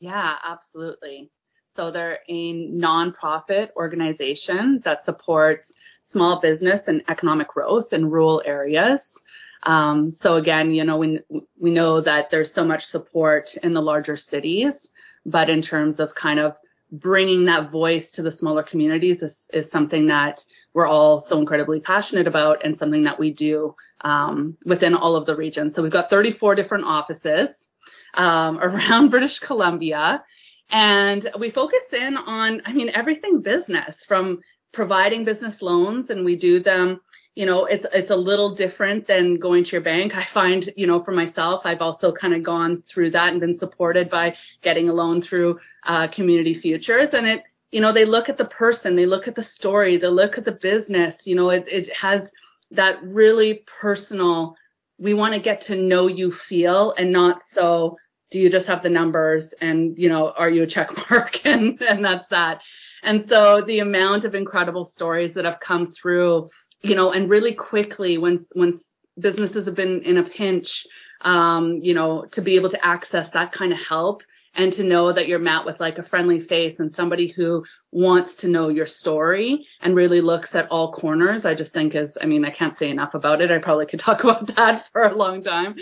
Yeah, 0.00 0.36
absolutely. 0.44 1.30
So 1.68 1.90
they're 1.90 2.20
a 2.28 2.54
nonprofit 2.70 3.70
organization 3.76 4.80
that 4.84 5.02
supports 5.02 5.74
small 6.02 6.40
business 6.40 6.88
and 6.88 7.04
economic 7.08 7.48
growth 7.48 7.92
in 7.92 8.10
rural 8.10 8.42
areas. 8.44 9.20
Um, 9.62 10.10
so 10.10 10.36
again, 10.36 10.72
you 10.72 10.84
know, 10.84 10.96
we 10.96 11.20
we 11.58 11.70
know 11.70 12.00
that 12.00 12.30
there's 12.30 12.52
so 12.52 12.64
much 12.64 12.84
support 12.84 13.56
in 13.62 13.72
the 13.72 13.82
larger 13.82 14.16
cities, 14.16 14.90
but 15.24 15.50
in 15.50 15.62
terms 15.62 15.98
of 16.00 16.14
kind 16.14 16.38
of 16.38 16.56
bringing 16.92 17.44
that 17.46 17.70
voice 17.70 18.12
to 18.12 18.22
the 18.22 18.30
smaller 18.30 18.62
communities 18.62 19.22
is, 19.22 19.50
is 19.52 19.70
something 19.70 20.06
that 20.06 20.44
we're 20.72 20.86
all 20.86 21.18
so 21.18 21.38
incredibly 21.38 21.80
passionate 21.80 22.26
about 22.26 22.62
and 22.64 22.76
something 22.76 23.02
that 23.02 23.18
we 23.18 23.30
do 23.30 23.74
um, 24.02 24.56
within 24.64 24.94
all 24.94 25.16
of 25.16 25.26
the 25.26 25.34
regions. 25.34 25.74
So 25.74 25.82
we've 25.82 25.90
got 25.90 26.10
34 26.10 26.54
different 26.54 26.84
offices 26.84 27.68
um, 28.14 28.58
around 28.62 29.10
British 29.10 29.38
Columbia. 29.38 30.22
And 30.70 31.28
we 31.38 31.50
focus 31.50 31.92
in 31.92 32.16
on, 32.16 32.62
I 32.64 32.72
mean, 32.72 32.90
everything 32.90 33.40
business 33.40 34.04
from 34.04 34.40
providing 34.72 35.24
business 35.24 35.62
loans 35.62 36.10
and 36.10 36.24
we 36.24 36.36
do 36.36 36.60
them 36.60 37.00
you 37.36 37.44
know 37.44 37.66
it's 37.66 37.86
it's 37.92 38.10
a 38.10 38.16
little 38.16 38.50
different 38.50 39.06
than 39.06 39.36
going 39.36 39.62
to 39.62 39.72
your 39.72 39.82
bank. 39.82 40.16
I 40.16 40.24
find 40.24 40.68
you 40.76 40.86
know 40.86 40.98
for 41.04 41.12
myself 41.12 41.64
i've 41.64 41.82
also 41.82 42.10
kind 42.10 42.34
of 42.34 42.42
gone 42.42 42.82
through 42.82 43.10
that 43.10 43.30
and 43.30 43.40
been 43.40 43.54
supported 43.54 44.08
by 44.08 44.36
getting 44.62 44.88
a 44.88 44.94
loan 44.94 45.22
through 45.22 45.60
uh, 45.84 46.08
community 46.08 46.54
futures. 46.54 47.14
And 47.14 47.28
it 47.28 47.44
you 47.70 47.80
know 47.80 47.92
they 47.92 48.06
look 48.06 48.28
at 48.28 48.38
the 48.38 48.46
person 48.46 48.96
they 48.96 49.06
look 49.06 49.28
at 49.28 49.34
the 49.36 49.42
story 49.42 49.96
they 49.96 50.08
look 50.08 50.38
at 50.38 50.46
the 50.46 50.52
business. 50.52 51.26
You 51.26 51.36
know 51.36 51.50
it, 51.50 51.68
it 51.70 51.94
has 51.94 52.32
that 52.72 52.98
really 53.04 53.62
personal 53.66 54.56
we 54.98 55.12
want 55.12 55.34
to 55.34 55.40
get 55.40 55.60
to 55.60 55.76
know 55.76 56.06
you 56.06 56.32
feel 56.32 56.94
and 56.96 57.12
not 57.12 57.40
so 57.40 57.98
do 58.30 58.40
you 58.40 58.50
just 58.50 58.66
have 58.66 58.82
the 58.82 58.90
numbers 58.90 59.52
and 59.60 59.96
you 59.98 60.08
know 60.08 60.30
are 60.32 60.48
you 60.48 60.62
a 60.62 60.66
check 60.66 60.90
mark? 61.10 61.44
And 61.44 61.80
and 61.82 62.04
that's 62.04 62.28
that. 62.28 62.62
And 63.02 63.22
so 63.22 63.60
the 63.60 63.80
amount 63.80 64.24
of 64.24 64.34
incredible 64.34 64.84
stories 64.84 65.34
that 65.34 65.44
have 65.44 65.60
come 65.60 65.86
through 65.86 66.48
you 66.88 66.94
know, 66.94 67.12
and 67.12 67.28
really 67.28 67.52
quickly 67.52 68.18
once 68.18 68.52
once 68.54 68.96
businesses 69.18 69.66
have 69.66 69.74
been 69.74 70.02
in 70.02 70.18
a 70.18 70.22
pinch, 70.22 70.86
um, 71.22 71.80
you 71.82 71.94
know, 71.94 72.24
to 72.26 72.42
be 72.42 72.56
able 72.56 72.68
to 72.70 72.86
access 72.86 73.30
that 73.30 73.52
kind 73.52 73.72
of 73.72 73.78
help 73.78 74.22
and 74.56 74.72
to 74.72 74.82
know 74.82 75.12
that 75.12 75.28
you're 75.28 75.38
met 75.38 75.64
with 75.64 75.80
like 75.80 75.98
a 75.98 76.02
friendly 76.02 76.40
face 76.40 76.80
and 76.80 76.90
somebody 76.90 77.28
who 77.28 77.64
wants 77.92 78.36
to 78.36 78.48
know 78.48 78.68
your 78.68 78.86
story 78.86 79.66
and 79.80 79.94
really 79.94 80.20
looks 80.20 80.54
at 80.54 80.70
all 80.70 80.92
corners 80.92 81.44
i 81.44 81.54
just 81.54 81.72
think 81.72 81.94
is 81.94 82.18
i 82.22 82.26
mean 82.26 82.44
i 82.44 82.50
can't 82.50 82.74
say 82.74 82.90
enough 82.90 83.14
about 83.14 83.40
it. 83.40 83.50
I 83.50 83.58
probably 83.58 83.86
could 83.86 84.00
talk 84.08 84.24
about 84.24 84.46
that 84.56 84.86
for 84.90 85.02
a 85.02 85.14
long 85.14 85.42
time. 85.42 85.76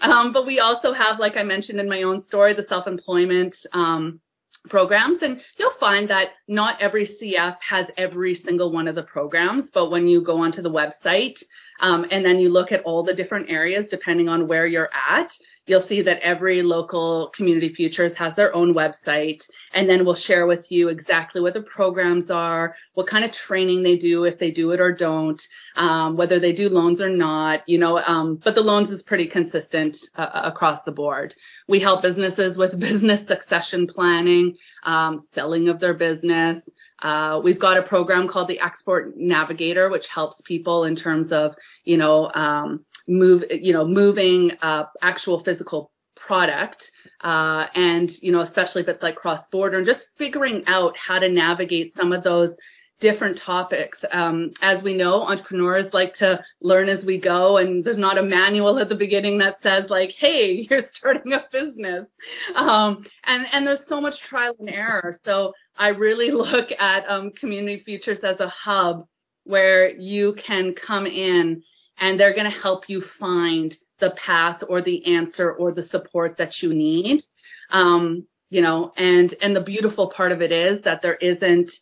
Um, 0.00 0.32
but 0.32 0.46
we 0.46 0.60
also 0.60 0.92
have 0.92 1.18
like 1.18 1.36
i 1.36 1.42
mentioned 1.42 1.80
in 1.80 1.88
my 1.88 2.02
own 2.02 2.20
story 2.20 2.52
the 2.52 2.62
self-employment 2.62 3.66
um, 3.72 4.20
programs 4.68 5.22
and 5.22 5.40
you'll 5.58 5.70
find 5.70 6.08
that 6.08 6.34
not 6.46 6.80
every 6.80 7.04
CF 7.04 7.56
has 7.60 7.90
every 7.96 8.34
single 8.34 8.70
one 8.70 8.86
of 8.86 8.94
the 8.94 9.02
programs 9.02 9.70
but 9.70 9.90
when 9.90 10.06
you 10.06 10.20
go 10.20 10.38
onto 10.38 10.62
the 10.62 10.70
website 10.70 11.42
um, 11.82 12.06
and 12.10 12.24
then 12.24 12.38
you 12.38 12.48
look 12.48 12.72
at 12.72 12.82
all 12.82 13.02
the 13.02 13.12
different 13.12 13.50
areas 13.50 13.88
depending 13.88 14.28
on 14.28 14.46
where 14.46 14.66
you're 14.66 14.90
at. 15.08 15.36
You'll 15.66 15.80
see 15.80 16.02
that 16.02 16.18
every 16.22 16.60
local 16.60 17.28
community 17.28 17.68
futures 17.68 18.14
has 18.16 18.34
their 18.34 18.54
own 18.54 18.74
website 18.74 19.48
and 19.74 19.88
then 19.88 20.04
we'll 20.04 20.16
share 20.16 20.46
with 20.46 20.72
you 20.72 20.88
exactly 20.88 21.40
what 21.40 21.54
the 21.54 21.62
programs 21.62 22.32
are 22.32 22.74
what 22.94 23.06
kind 23.06 23.24
of 23.24 23.32
training 23.32 23.82
they 23.82 23.96
do 23.96 24.24
if 24.24 24.38
they 24.38 24.50
do 24.50 24.72
it 24.72 24.80
or 24.80 24.92
don't 24.92 25.46
um, 25.76 26.16
whether 26.16 26.40
they 26.40 26.52
do 26.52 26.68
loans 26.68 27.00
or 27.00 27.08
not 27.08 27.62
you 27.68 27.78
know 27.78 28.02
um, 28.02 28.36
but 28.36 28.56
the 28.56 28.60
loans 28.60 28.90
is 28.90 29.04
pretty 29.04 29.26
consistent 29.26 29.98
uh, 30.16 30.30
across 30.34 30.82
the 30.82 30.92
board. 30.92 31.34
We 31.68 31.78
help 31.78 32.02
businesses 32.02 32.58
with 32.58 32.80
business 32.88 33.24
succession 33.24 33.86
planning 33.86 34.56
um, 34.82 35.18
selling 35.18 35.68
of 35.68 35.78
their 35.78 35.94
business 35.94 36.68
uh, 37.02 37.40
we've 37.42 37.58
got 37.58 37.76
a 37.76 37.82
program 37.82 38.28
called 38.28 38.48
the 38.48 38.60
Export 38.60 39.16
Navigator, 39.16 39.88
which 39.88 40.08
helps 40.08 40.40
people 40.40 40.84
in 40.84 40.96
terms 40.96 41.32
of, 41.32 41.54
you 41.84 41.96
know, 41.96 42.30
um, 42.34 42.84
move, 43.08 43.44
you 43.50 43.72
know, 43.72 43.86
moving 43.86 44.52
uh, 44.62 44.84
actual 45.02 45.38
physical 45.38 45.92
product 46.14 46.92
uh, 47.22 47.66
and 47.74 48.22
you 48.22 48.30
know 48.30 48.40
especially 48.40 48.80
if 48.80 48.88
it's 48.88 49.02
like 49.02 49.16
cross 49.16 49.48
border 49.48 49.76
and 49.76 49.86
just 49.86 50.06
figuring 50.16 50.62
out 50.68 50.96
how 50.96 51.18
to 51.18 51.28
navigate 51.28 51.92
some 51.92 52.12
of 52.12 52.22
those 52.22 52.56
different 53.00 53.36
topics. 53.36 54.04
Um, 54.12 54.52
as 54.62 54.84
we 54.84 54.94
know 54.94 55.22
entrepreneurs 55.26 55.92
like 55.92 56.12
to 56.14 56.42
learn 56.60 56.88
as 56.88 57.04
we 57.04 57.18
go 57.18 57.56
and 57.56 57.84
there's 57.84 57.98
not 57.98 58.16
a 58.16 58.22
manual 58.22 58.78
at 58.78 58.88
the 58.88 58.94
beginning 58.94 59.38
that 59.38 59.60
says 59.60 59.90
like 59.90 60.12
hey 60.12 60.66
you're 60.70 60.80
starting 60.80 61.32
a 61.32 61.44
business. 61.50 62.16
Um, 62.54 63.04
and 63.24 63.46
and 63.52 63.66
there's 63.66 63.86
so 63.86 64.00
much 64.00 64.20
trial 64.20 64.54
and 64.60 64.70
error. 64.70 65.12
So 65.24 65.52
i 65.76 65.88
really 65.88 66.30
look 66.46 66.72
at 66.80 67.10
um, 67.10 67.30
community 67.32 67.76
futures 67.76 68.20
as 68.20 68.40
a 68.40 68.48
hub 68.48 69.06
where 69.44 69.90
you 69.90 70.34
can 70.34 70.72
come 70.72 71.06
in 71.06 71.62
and 71.98 72.18
they're 72.18 72.34
going 72.34 72.50
to 72.50 72.60
help 72.62 72.88
you 72.88 73.00
find 73.00 73.76
the 73.98 74.10
path 74.12 74.62
or 74.68 74.80
the 74.80 75.04
answer 75.06 75.52
or 75.52 75.72
the 75.72 75.82
support 75.82 76.36
that 76.36 76.62
you 76.62 76.72
need. 76.72 77.22
Um, 77.70 78.26
you 78.52 78.60
know 78.60 78.92
and 78.98 79.34
and 79.40 79.56
the 79.56 79.60
beautiful 79.62 80.08
part 80.08 80.30
of 80.30 80.42
it 80.42 80.52
is 80.52 80.82
that 80.82 81.00
there 81.00 81.14
isn't 81.14 81.72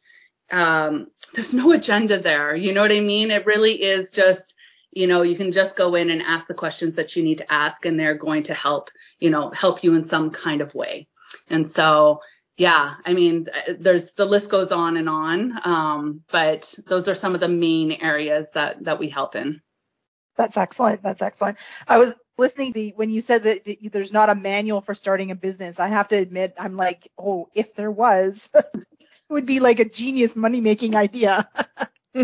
um, 0.53 1.09
there's 1.35 1.55
no 1.55 1.73
agenda 1.73 2.19
there 2.19 2.55
you 2.55 2.73
know 2.73 2.83
what 2.83 2.93
i 2.93 3.01
mean 3.01 3.31
it 3.31 3.47
really 3.47 3.83
is 3.83 4.11
just 4.11 4.55
you 4.93 5.07
know 5.07 5.23
you 5.23 5.37
can 5.37 5.53
just 5.53 5.77
go 5.77 5.95
in 5.95 6.11
and 6.11 6.23
ask 6.23 6.47
the 6.47 6.55
questions 6.55 6.95
that 6.95 7.15
you 7.15 7.23
need 7.23 7.39
to 7.39 7.53
ask 7.53 7.85
and 7.85 7.99
they're 7.99 8.15
going 8.15 8.43
to 8.43 8.55
help 8.55 8.91
you 9.21 9.31
know 9.31 9.51
help 9.51 9.85
you 9.85 9.95
in 9.95 10.03
some 10.03 10.31
kind 10.31 10.61
of 10.61 10.75
way 10.75 11.07
and 11.49 11.67
so 11.67 12.21
yeah 12.57 12.95
i 13.07 13.13
mean 13.13 13.47
there's 13.79 14.13
the 14.15 14.25
list 14.25 14.51
goes 14.51 14.73
on 14.73 14.97
and 14.97 15.09
on 15.09 15.59
um, 15.65 16.23
but 16.31 16.75
those 16.87 17.09
are 17.09 17.15
some 17.15 17.35
of 17.35 17.41
the 17.41 17.49
main 17.49 17.93
areas 17.93 18.51
that 18.53 18.83
that 18.85 18.99
we 18.99 19.09
help 19.09 19.37
in 19.37 19.61
that's 20.41 20.57
excellent. 20.57 21.03
That's 21.03 21.21
excellent. 21.21 21.59
I 21.87 21.99
was 21.99 22.15
listening 22.39 22.73
to 22.73 22.89
when 22.97 23.11
you 23.11 23.21
said 23.21 23.43
that 23.43 23.77
there's 23.93 24.13
not 24.13 24.31
a 24.31 24.35
manual 24.35 24.81
for 24.81 24.95
starting 24.95 25.31
a 25.31 25.35
business. 25.35 25.79
I 25.79 25.89
have 25.89 26.09
to 26.09 26.17
admit, 26.17 26.55
I'm 26.59 26.77
like, 26.77 27.09
oh, 27.19 27.51
if 27.55 27.75
there 27.75 27.91
was, 27.91 28.49
would 29.31 29.47
be 29.47 29.61
like 29.61 29.81
a 29.81 29.85
genius 29.85 30.37
money 30.37 30.61
making 30.61 30.95
idea. 30.97 31.49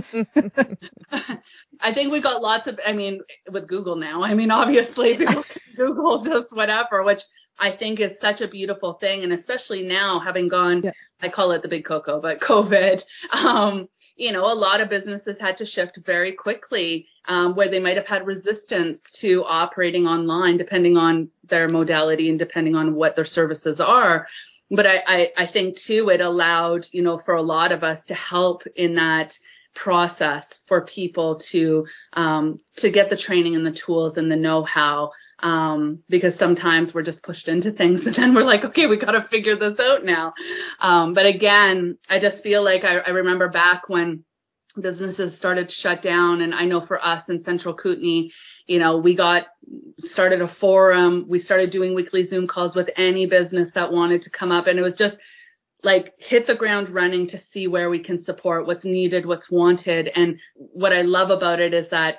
I 1.80 1.92
think 1.92 2.12
we 2.12 2.20
got 2.20 2.42
lots 2.42 2.66
of, 2.66 2.80
I 2.86 2.92
mean, 2.92 3.20
with 3.50 3.68
Google 3.68 3.96
now, 3.96 4.22
I 4.22 4.34
mean, 4.34 4.50
obviously 4.50 5.16
people 5.16 5.44
Google 5.76 6.18
just 6.18 6.54
whatever, 6.54 7.02
which 7.02 7.22
I 7.58 7.70
think 7.70 8.00
is 8.00 8.18
such 8.18 8.40
a 8.40 8.48
beautiful 8.48 8.94
thing. 8.94 9.22
And 9.22 9.32
especially 9.32 9.82
now 9.82 10.18
having 10.18 10.48
gone, 10.48 10.82
yeah. 10.82 10.90
I 11.22 11.28
call 11.28 11.52
it 11.52 11.62
the 11.62 11.68
big 11.68 11.84
cocoa, 11.84 12.20
but 12.20 12.40
COVID, 12.40 13.02
um, 13.32 13.88
you 14.16 14.32
know, 14.32 14.50
a 14.50 14.54
lot 14.54 14.80
of 14.80 14.88
businesses 14.88 15.38
had 15.38 15.56
to 15.58 15.66
shift 15.66 15.98
very 15.98 16.32
quickly 16.32 17.06
um, 17.28 17.54
where 17.54 17.68
they 17.68 17.78
might 17.78 17.96
have 17.96 18.06
had 18.06 18.26
resistance 18.26 19.10
to 19.12 19.44
operating 19.44 20.06
online, 20.06 20.56
depending 20.56 20.96
on 20.96 21.28
their 21.44 21.68
modality 21.68 22.28
and 22.30 22.38
depending 22.38 22.74
on 22.74 22.94
what 22.94 23.14
their 23.14 23.24
services 23.24 23.80
are. 23.80 24.26
But 24.70 24.86
I, 24.86 25.02
I, 25.06 25.32
I 25.38 25.46
think 25.46 25.76
too, 25.76 26.08
it 26.10 26.20
allowed, 26.20 26.86
you 26.92 27.02
know, 27.02 27.18
for 27.18 27.34
a 27.34 27.42
lot 27.42 27.72
of 27.72 27.84
us 27.84 28.06
to 28.06 28.14
help 28.14 28.64
in 28.74 28.94
that 28.96 29.38
process 29.74 30.60
for 30.64 30.80
people 30.80 31.36
to 31.36 31.86
um, 32.14 32.58
to 32.76 32.90
get 32.90 33.10
the 33.10 33.16
training 33.16 33.54
and 33.54 33.66
the 33.66 33.70
tools 33.70 34.16
and 34.16 34.32
the 34.32 34.36
know-how 34.36 35.10
um, 35.40 36.02
because 36.08 36.34
sometimes 36.34 36.94
we're 36.94 37.02
just 37.02 37.22
pushed 37.22 37.48
into 37.48 37.70
things 37.70 38.06
and 38.06 38.16
then 38.16 38.34
we're 38.34 38.44
like, 38.44 38.64
okay, 38.64 38.86
we 38.86 38.96
got 38.96 39.12
to 39.12 39.22
figure 39.22 39.54
this 39.54 39.78
out 39.78 40.04
now. 40.04 40.32
Um, 40.80 41.14
but 41.14 41.26
again, 41.26 41.98
I 42.08 42.18
just 42.18 42.42
feel 42.42 42.64
like 42.64 42.84
I, 42.84 42.98
I, 42.98 43.10
remember 43.10 43.48
back 43.48 43.88
when 43.88 44.24
businesses 44.80 45.36
started 45.36 45.68
to 45.68 45.74
shut 45.74 46.02
down. 46.02 46.40
And 46.40 46.54
I 46.54 46.64
know 46.64 46.80
for 46.80 47.04
us 47.04 47.28
in 47.28 47.38
Central 47.38 47.74
Kootenay, 47.74 48.30
you 48.66 48.78
know, 48.78 48.96
we 48.96 49.14
got 49.14 49.46
started 49.98 50.40
a 50.40 50.48
forum. 50.48 51.24
We 51.28 51.38
started 51.38 51.70
doing 51.70 51.94
weekly 51.94 52.24
Zoom 52.24 52.46
calls 52.46 52.76
with 52.76 52.90
any 52.96 53.26
business 53.26 53.72
that 53.72 53.92
wanted 53.92 54.22
to 54.22 54.30
come 54.30 54.52
up. 54.52 54.66
And 54.66 54.78
it 54.78 54.82
was 54.82 54.96
just 54.96 55.18
like 55.82 56.14
hit 56.18 56.46
the 56.46 56.54
ground 56.54 56.90
running 56.90 57.26
to 57.28 57.38
see 57.38 57.66
where 57.66 57.90
we 57.90 57.98
can 57.98 58.18
support 58.18 58.66
what's 58.66 58.84
needed, 58.84 59.26
what's 59.26 59.50
wanted. 59.50 60.10
And 60.14 60.38
what 60.54 60.92
I 60.92 61.02
love 61.02 61.30
about 61.30 61.60
it 61.60 61.74
is 61.74 61.88
that 61.90 62.18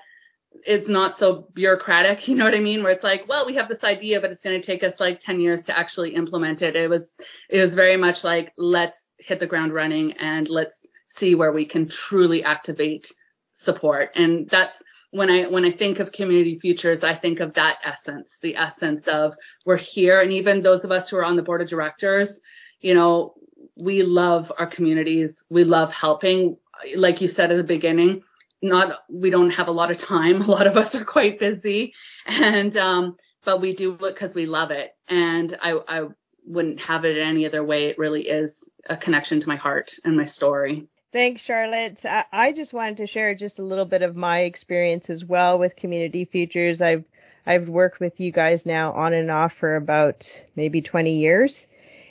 it's 0.65 0.89
not 0.89 1.15
so 1.15 1.47
bureaucratic, 1.53 2.27
you 2.27 2.35
know 2.35 2.45
what 2.45 2.55
I 2.55 2.59
mean? 2.59 2.83
Where 2.83 2.91
it's 2.91 3.03
like, 3.03 3.27
well, 3.27 3.45
we 3.45 3.55
have 3.55 3.69
this 3.69 3.83
idea, 3.83 4.19
but 4.21 4.31
it's 4.31 4.41
going 4.41 4.59
to 4.59 4.65
take 4.65 4.83
us 4.83 4.99
like 4.99 5.19
10 5.19 5.39
years 5.39 5.63
to 5.63 5.77
actually 5.77 6.15
implement 6.15 6.61
it. 6.61 6.75
It 6.75 6.89
was, 6.89 7.19
it 7.49 7.61
was 7.61 7.75
very 7.75 7.97
much 7.97 8.23
like, 8.23 8.53
let's 8.57 9.13
hit 9.19 9.39
the 9.39 9.47
ground 9.47 9.73
running 9.73 10.13
and 10.13 10.49
let's 10.49 10.87
see 11.07 11.35
where 11.35 11.51
we 11.51 11.65
can 11.65 11.87
truly 11.87 12.43
activate 12.43 13.11
support. 13.53 14.11
And 14.15 14.47
that's 14.49 14.83
when 15.11 15.29
I 15.29 15.43
when 15.43 15.65
I 15.65 15.71
think 15.71 15.99
of 15.99 16.11
community 16.11 16.55
futures, 16.55 17.03
I 17.03 17.13
think 17.13 17.39
of 17.39 17.53
that 17.53 17.77
essence, 17.83 18.39
the 18.41 18.55
essence 18.55 19.07
of 19.07 19.35
we're 19.65 19.77
here. 19.77 20.21
And 20.21 20.31
even 20.31 20.61
those 20.61 20.83
of 20.83 20.91
us 20.91 21.09
who 21.09 21.17
are 21.17 21.25
on 21.25 21.35
the 21.35 21.43
board 21.43 21.61
of 21.61 21.69
directors, 21.69 22.39
you 22.81 22.93
know, 22.93 23.33
we 23.75 24.03
love 24.03 24.51
our 24.57 24.67
communities. 24.67 25.43
We 25.49 25.63
love 25.63 25.93
helping. 25.93 26.57
Like 26.95 27.21
you 27.21 27.27
said 27.27 27.51
at 27.51 27.57
the 27.57 27.63
beginning, 27.63 28.21
not 28.61 28.99
we 29.09 29.29
don't 29.29 29.53
have 29.53 29.67
a 29.67 29.71
lot 29.71 29.91
of 29.91 29.97
time. 29.97 30.41
A 30.47 30.51
lot 30.51 30.67
of 30.67 30.77
us 30.77 30.95
are 30.95 31.05
quite 31.05 31.39
busy, 31.39 31.93
and 32.25 32.75
um, 32.77 33.15
but 33.45 33.61
we 33.61 33.73
do 33.73 33.93
it 33.93 33.99
because 33.99 34.35
we 34.35 34.45
love 34.45 34.71
it. 34.71 34.91
And 35.07 35.57
I 35.61 35.79
I 35.87 36.07
wouldn't 36.45 36.79
have 36.79 37.05
it 37.05 37.17
any 37.17 37.45
other 37.45 37.63
way. 37.63 37.85
It 37.85 37.97
really 37.97 38.27
is 38.27 38.71
a 38.89 38.97
connection 38.97 39.39
to 39.39 39.47
my 39.47 39.55
heart 39.55 39.93
and 40.05 40.15
my 40.15 40.25
story. 40.25 40.87
Thanks, 41.17 41.41
Charlotte. 41.41 42.05
I 42.31 42.51
just 42.51 42.73
wanted 42.73 42.97
to 42.97 43.07
share 43.07 43.33
just 43.33 43.57
a 43.57 43.63
little 43.63 43.85
bit 43.85 44.03
of 44.03 44.15
my 44.15 44.41
experience 44.41 45.09
as 45.09 45.25
well 45.25 45.57
with 45.57 45.75
Community 45.75 46.25
Futures. 46.25 46.79
I've 46.79 47.05
I've 47.47 47.69
worked 47.69 47.99
with 47.99 48.19
you 48.19 48.31
guys 48.31 48.67
now 48.67 48.91
on 48.91 49.13
and 49.13 49.31
off 49.31 49.51
for 49.51 49.75
about 49.75 50.29
maybe 50.55 50.79
20 50.79 51.17
years. 51.17 51.65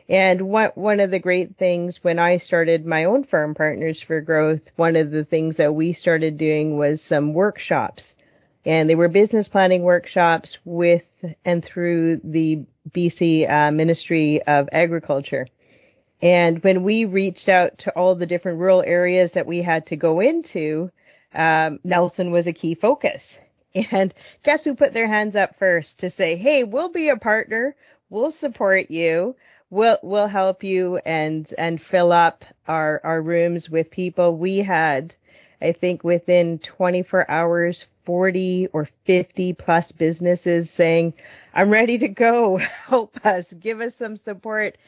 And 0.09 0.43
one 0.49 0.73
one 0.75 0.99
of 0.99 1.13
the 1.13 1.21
great 1.21 1.57
things 1.57 2.03
when 2.03 2.19
I 2.19 2.39
started 2.39 2.85
my 2.85 3.05
own 3.05 3.23
firm, 3.23 3.55
Partners 3.55 4.03
for 4.03 4.21
Growth, 4.21 4.63
one 4.75 4.97
of 4.97 5.13
the 5.13 5.25
things 5.25 5.59
that 5.59 5.77
we 5.77 5.93
started 5.93 6.37
doing 6.37 6.77
was 6.77 7.01
some 7.01 7.33
workshops. 7.33 8.17
And 8.65 8.91
they 8.91 8.97
were 8.97 9.07
business 9.07 9.47
planning 9.47 9.85
workshops 9.85 10.59
with 10.65 11.07
and 11.45 11.65
through 11.65 12.23
the 12.25 12.65
BC 12.91 13.49
uh, 13.49 13.71
Ministry 13.71 14.43
of 14.43 14.69
Agriculture. 14.73 15.47
And 16.23 16.63
when 16.63 16.83
we 16.83 17.05
reached 17.05 17.49
out 17.49 17.79
to 17.79 17.91
all 17.93 18.15
the 18.15 18.27
different 18.27 18.59
rural 18.59 18.83
areas 18.83 19.33
that 19.33 19.47
we 19.47 19.61
had 19.61 19.87
to 19.87 19.97
go 19.97 20.21
into, 20.21 20.91
um, 21.35 21.79
Nelson 21.85 22.31
was 22.31 22.47
a 22.47 22.53
key 22.53 22.75
focus. 22.75 23.39
And 23.91 24.15
guess 24.43 24.65
who 24.65 24.75
put 24.75 24.95
their 24.95 25.07
hands 25.07 25.37
up 25.37 25.59
first 25.59 25.99
to 25.99 26.09
say, 26.09 26.35
"Hey, 26.37 26.65
we'll 26.65 26.89
be 26.89 27.11
a 27.11 27.19
partner. 27.19 27.77
We'll 28.09 28.31
support 28.31 28.91
you. 28.91 29.37
We'll 29.69 29.99
we'll 30.03 30.29
help 30.29 30.65
you 30.65 30.97
and 31.05 31.53
and 31.59 31.79
fill 31.79 32.11
up 32.11 32.47
our 32.67 33.03
our 33.05 33.21
rooms 33.21 33.69
with 33.69 33.91
people." 33.91 34.39
We 34.39 34.59
had, 34.61 35.15
I 35.61 35.73
think, 35.73 36.05
within 36.05 36.59
24 36.61 37.31
hours, 37.31 37.87
40 38.05 38.69
or 38.73 38.87
50 39.05 39.53
plus 39.53 39.93
businesses 39.93 40.71
saying, 40.71 41.13
"I'm 41.53 41.69
ready 41.69 41.99
to 41.99 42.09
go. 42.09 42.57
Help 42.89 43.27
us. 43.27 43.45
Give 43.61 43.83
us 43.83 43.95
some 43.95 44.17
support." 44.17 44.79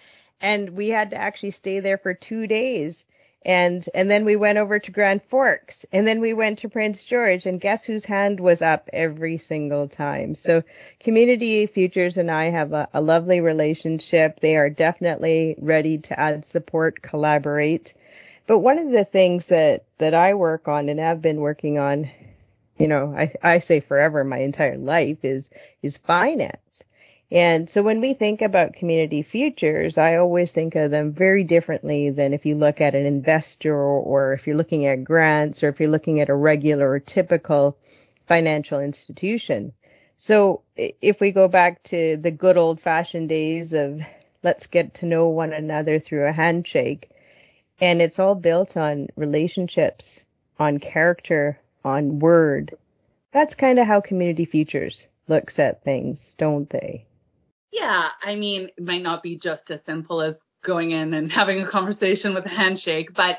And 0.40 0.70
we 0.70 0.88
had 0.88 1.10
to 1.10 1.16
actually 1.16 1.50
stay 1.50 1.80
there 1.80 1.98
for 1.98 2.14
two 2.14 2.46
days. 2.46 3.04
And 3.44 3.84
and 3.94 4.10
then 4.10 4.24
we 4.24 4.36
went 4.36 4.58
over 4.58 4.78
to 4.78 4.90
Grand 4.90 5.22
Forks 5.22 5.86
and 5.92 6.06
then 6.06 6.20
we 6.20 6.34
went 6.34 6.58
to 6.58 6.68
Prince 6.68 7.04
George 7.04 7.46
and 7.46 7.60
guess 7.60 7.84
whose 7.84 8.04
hand 8.04 8.40
was 8.40 8.62
up 8.62 8.90
every 8.92 9.38
single 9.38 9.88
time? 9.88 10.34
So 10.34 10.62
community 10.98 11.66
futures 11.66 12.18
and 12.18 12.30
I 12.30 12.50
have 12.50 12.72
a, 12.72 12.88
a 12.92 13.00
lovely 13.00 13.40
relationship. 13.40 14.40
They 14.40 14.56
are 14.56 14.68
definitely 14.68 15.54
ready 15.58 15.98
to 15.98 16.18
add 16.18 16.44
support 16.44 17.00
collaborate. 17.00 17.94
But 18.48 18.58
one 18.58 18.78
of 18.78 18.90
the 18.90 19.04
things 19.04 19.46
that 19.46 19.84
that 19.98 20.14
I 20.14 20.34
work 20.34 20.66
on 20.66 20.88
and 20.88 20.98
have 20.98 21.22
been 21.22 21.40
working 21.40 21.78
on 21.78 22.10
you 22.76 22.88
know 22.88 23.14
I 23.16 23.32
I 23.42 23.58
say 23.58 23.78
forever 23.80 24.24
my 24.24 24.38
entire 24.38 24.78
life 24.78 25.24
is 25.24 25.48
is 25.80 25.96
finance 25.96 26.82
and 27.30 27.68
so 27.68 27.82
when 27.82 28.00
we 28.00 28.14
think 28.14 28.40
about 28.40 28.72
community 28.72 29.22
futures, 29.22 29.98
I 29.98 30.16
always 30.16 30.50
think 30.50 30.74
of 30.74 30.90
them 30.90 31.12
very 31.12 31.44
differently 31.44 32.08
than 32.08 32.32
if 32.32 32.46
you 32.46 32.54
look 32.54 32.80
at 32.80 32.94
an 32.94 33.04
investor 33.04 33.76
or 33.76 34.32
if 34.32 34.46
you're 34.46 34.56
looking 34.56 34.86
at 34.86 35.04
grants 35.04 35.62
or 35.62 35.68
if 35.68 35.78
you're 35.78 35.90
looking 35.90 36.20
at 36.20 36.30
a 36.30 36.34
regular 36.34 36.90
or 36.90 37.00
typical 37.00 37.76
financial 38.26 38.80
institution. 38.80 39.72
So 40.16 40.62
if 40.76 41.20
we 41.20 41.30
go 41.30 41.48
back 41.48 41.82
to 41.84 42.16
the 42.16 42.30
good 42.30 42.56
old 42.56 42.80
fashioned 42.80 43.28
days 43.28 43.74
of 43.74 44.00
let's 44.42 44.66
get 44.66 44.94
to 44.94 45.06
know 45.06 45.28
one 45.28 45.52
another 45.52 45.98
through 45.98 46.26
a 46.26 46.32
handshake, 46.32 47.10
and 47.80 48.00
it's 48.00 48.18
all 48.18 48.34
built 48.34 48.76
on 48.76 49.08
relationships, 49.16 50.24
on 50.58 50.78
character, 50.78 51.58
on 51.84 52.20
word. 52.20 52.76
That's 53.32 53.54
kind 53.54 53.78
of 53.78 53.86
how 53.86 54.00
community 54.00 54.46
futures 54.46 55.06
looks 55.28 55.58
at 55.58 55.84
things, 55.84 56.34
don't 56.38 56.70
they? 56.70 57.04
Yeah, 57.72 58.08
I 58.24 58.34
mean, 58.34 58.70
it 58.76 58.84
might 58.84 59.02
not 59.02 59.22
be 59.22 59.36
just 59.36 59.70
as 59.70 59.84
simple 59.84 60.22
as 60.22 60.44
going 60.62 60.92
in 60.92 61.14
and 61.14 61.30
having 61.40 61.60
a 61.60 61.66
conversation 61.66 62.34
with 62.34 62.46
a 62.46 62.50
handshake, 62.50 63.14
but 63.14 63.38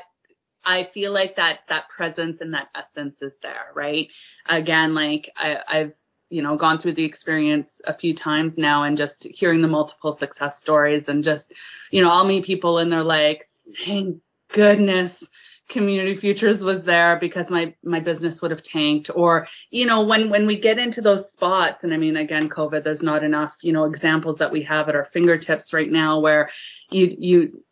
I 0.64 0.84
feel 0.84 1.12
like 1.12 1.36
that 1.36 1.60
that 1.68 1.88
presence 1.88 2.40
and 2.40 2.54
that 2.54 2.68
essence 2.74 3.22
is 3.22 3.38
there, 3.42 3.66
right? 3.74 4.08
Again, 4.48 4.94
like 4.94 5.30
I, 5.36 5.60
I've 5.66 5.94
you 6.28 6.42
know 6.42 6.56
gone 6.56 6.78
through 6.78 6.92
the 6.92 7.04
experience 7.04 7.80
a 7.86 7.94
few 7.94 8.14
times 8.14 8.58
now, 8.58 8.84
and 8.84 8.96
just 8.96 9.24
hearing 9.24 9.62
the 9.62 9.68
multiple 9.68 10.12
success 10.12 10.58
stories, 10.58 11.08
and 11.08 11.24
just 11.24 11.52
you 11.90 12.02
know 12.02 12.10
I'll 12.10 12.26
meet 12.26 12.44
people 12.44 12.78
and 12.78 12.92
they're 12.92 13.02
like, 13.02 13.44
thank 13.84 14.18
goodness 14.52 15.28
community 15.70 16.14
futures 16.14 16.62
was 16.62 16.84
there 16.84 17.16
because 17.16 17.50
my 17.50 17.74
my 17.82 18.00
business 18.00 18.42
would 18.42 18.50
have 18.50 18.62
tanked. 18.62 19.10
Or 19.14 19.46
you 19.70 19.86
know 19.86 20.02
when 20.02 20.28
when 20.28 20.46
we 20.46 20.56
get 20.56 20.78
into 20.78 21.00
those 21.00 21.32
spots 21.32 21.84
and 21.84 21.94
i 21.94 21.96
mean 21.96 22.16
again 22.16 22.48
covid 22.48 22.84
there's 22.84 23.02
not 23.02 23.24
enough 23.24 23.56
you 23.62 23.72
know 23.72 23.84
examples 23.84 24.38
that 24.38 24.52
we 24.52 24.62
have 24.62 24.88
at 24.88 24.96
our 24.96 25.04
fingertips 25.04 25.72
right 25.72 25.90
now 25.90 26.18
where 26.18 26.50
you 26.90 27.16
you 27.18 27.64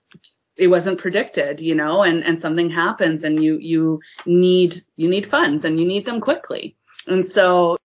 it 0.57 0.69
wasn't 0.69 0.99
predicted 0.99 1.61
you 1.61 1.75
know 1.75 2.03
and 2.03 2.25
and 2.25 2.39
something 2.39 2.71
happens 2.71 3.25
and 3.25 3.43
you 3.43 3.59
you 3.59 4.01
need 4.27 4.83
you 4.97 5.09
need 5.09 5.27
funds 5.27 5.65
and 5.65 5.79
you 5.79 5.87
need 5.87 6.07
them 6.07 6.21
quickly. 6.21 6.77
And 7.07 7.25
so 7.25 7.77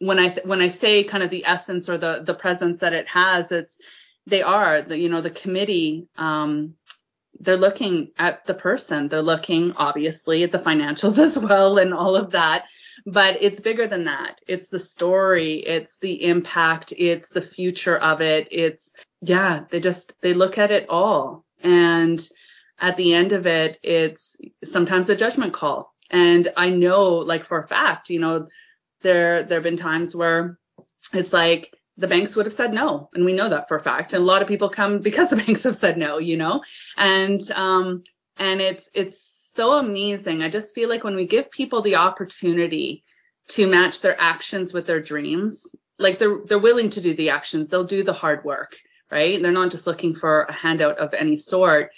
when 0.00 0.18
i 0.18 0.28
th- 0.28 0.46
when 0.46 0.60
i 0.60 0.68
say 0.68 1.04
kind 1.04 1.22
of 1.22 1.30
the 1.30 1.44
essence 1.46 1.88
or 1.88 1.98
the 1.98 2.22
the 2.24 2.34
presence 2.34 2.80
that 2.80 2.94
it 2.94 3.06
has 3.06 3.52
it's 3.52 3.78
they 4.26 4.42
are 4.42 4.80
the 4.80 4.98
you 4.98 5.08
know 5.08 5.20
the 5.20 5.30
committee 5.30 6.08
um 6.16 6.74
they're 7.40 7.56
looking 7.56 8.10
at 8.18 8.44
the 8.46 8.54
person. 8.54 9.08
They're 9.08 9.22
looking 9.22 9.72
obviously 9.76 10.42
at 10.42 10.52
the 10.52 10.58
financials 10.58 11.18
as 11.22 11.38
well 11.38 11.78
and 11.78 11.92
all 11.94 12.14
of 12.14 12.30
that. 12.30 12.66
But 13.06 13.38
it's 13.40 13.60
bigger 13.60 13.86
than 13.86 14.04
that. 14.04 14.40
It's 14.46 14.68
the 14.68 14.78
story. 14.78 15.56
It's 15.60 15.98
the 15.98 16.24
impact. 16.24 16.92
It's 16.96 17.30
the 17.30 17.40
future 17.40 17.96
of 17.98 18.20
it. 18.20 18.46
It's, 18.50 18.92
yeah, 19.22 19.64
they 19.70 19.80
just, 19.80 20.12
they 20.20 20.34
look 20.34 20.58
at 20.58 20.70
it 20.70 20.88
all. 20.90 21.46
And 21.62 22.20
at 22.78 22.96
the 22.98 23.14
end 23.14 23.32
of 23.32 23.46
it, 23.46 23.78
it's 23.82 24.36
sometimes 24.62 25.08
a 25.08 25.16
judgment 25.16 25.54
call. 25.54 25.94
And 26.10 26.48
I 26.56 26.68
know, 26.68 27.08
like 27.08 27.44
for 27.44 27.58
a 27.58 27.66
fact, 27.66 28.10
you 28.10 28.20
know, 28.20 28.48
there, 29.00 29.42
there 29.42 29.56
have 29.58 29.64
been 29.64 29.76
times 29.76 30.14
where 30.14 30.58
it's 31.14 31.32
like, 31.32 31.74
the 32.00 32.08
banks 32.08 32.34
would 32.34 32.46
have 32.46 32.52
said 32.52 32.72
no. 32.72 33.08
And 33.14 33.24
we 33.24 33.32
know 33.32 33.48
that 33.48 33.68
for 33.68 33.76
a 33.76 33.82
fact. 33.82 34.12
And 34.12 34.22
a 34.22 34.26
lot 34.26 34.42
of 34.42 34.48
people 34.48 34.68
come 34.68 34.98
because 34.98 35.30
the 35.30 35.36
banks 35.44 35.62
have 35.64 35.76
said 35.76 35.98
no 35.98 36.18
you 36.18 36.36
know? 36.36 36.62
And 36.96 37.40
um 37.52 38.02
and 38.36 38.60
it's 38.60 38.90
it's 38.94 39.50
so 39.52 39.78
amazing. 39.78 40.42
I 40.42 40.48
just 40.48 40.74
feel 40.74 40.88
like 40.88 41.04
when 41.04 41.16
we 41.16 41.26
give 41.26 41.50
people 41.50 41.82
the 41.82 41.96
opportunity 41.96 43.04
to 43.48 43.66
match 43.66 44.00
their 44.00 44.20
actions 44.20 44.72
with 44.72 44.86
their 44.86 45.00
dreams 45.00 45.74
like 45.98 46.18
they're 46.18 46.38
they're 46.46 46.58
willing 46.58 46.90
to 46.90 47.00
do 47.00 47.14
the 47.14 47.30
actions. 47.30 47.68
They'll 47.68 47.84
do 47.84 48.02
the 48.02 48.12
hard 48.12 48.44
work 48.44 48.76
right? 49.10 49.42
They're 49.42 49.52
not 49.52 49.70
just 49.70 49.86
looking 49.86 50.14
for 50.14 50.42
a 50.42 50.52
handout 50.52 50.98
of 50.98 51.12
any 51.14 51.36
sort. 51.36 51.90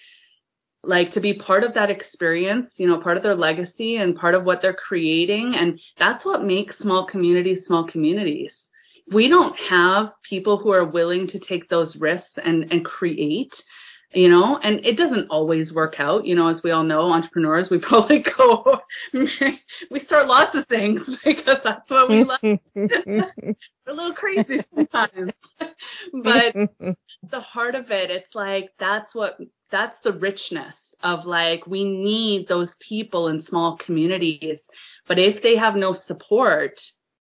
Like 0.83 1.11
to 1.13 1.21
be 1.21 1.35
part 1.35 1.63
of 1.63 1.75
that 1.75 1.91
experience, 1.91 2.81
you 2.81 2.89
know, 2.89 2.99
part 2.99 3.17
of 3.17 3.23
their 3.23 3.37
legacy 3.37 3.97
and 3.97 4.17
part 4.17 4.35
of 4.35 4.45
what 4.45 4.61
they're 4.61 4.73
creating. 4.73 5.55
And 5.55 5.81
that's 5.97 6.25
what 6.25 6.43
makes 6.43 6.79
small 6.79 7.05
communities 7.05 7.67
small 7.67 7.85
communities 7.85 8.69
we 9.11 9.29
don't 9.29 9.59
have 9.59 10.15
people 10.23 10.57
who 10.57 10.73
are 10.73 10.85
willing 10.85 11.27
to 11.29 11.39
take 11.39 11.69
those 11.69 11.97
risks 11.97 12.39
and 12.39 12.71
and 12.73 12.85
create 12.85 13.63
you 14.15 14.29
know? 14.29 14.61
And 14.63 14.85
it 14.85 14.97
doesn't 14.97 15.29
always 15.29 15.73
work 15.73 15.99
out. 15.99 16.27
You 16.27 16.35
know 16.35 16.49
as 16.49 16.63
we 16.63 16.71
all 16.71 16.85
know 16.85 17.11
entrepreneurs 17.11 17.71
we 17.71 17.79
probably 17.91 18.21
go 18.21 18.81
we 19.13 19.99
start 19.99 20.29
lots 20.29 20.55
of 20.55 20.67
things 20.67 21.17
because 21.25 21.63
that's 21.63 21.91
what 21.91 22.09
we 22.09 22.25
like. 22.25 22.61
We're 22.75 23.29
a 23.87 23.93
little 23.95 24.13
crazy 24.13 24.61
sometimes. 24.75 25.33
But 26.23 26.55
the 27.23 27.41
heart 27.41 27.75
of 27.75 27.91
it 27.91 28.11
it's 28.11 28.35
like 28.35 28.71
that's 28.79 29.15
what 29.15 29.39
that's 29.71 30.01
the 30.01 30.13
richness 30.13 30.95
of 31.03 31.25
like 31.25 31.67
we 31.67 31.85
need 31.85 32.47
those 32.49 32.77
people 32.77 33.29
in 33.29 33.39
small 33.39 33.77
communities. 33.77 34.69
But 35.07 35.19
if 35.19 35.43
they 35.43 35.57
have 35.57 35.77
no 35.77 35.93
support 35.93 36.83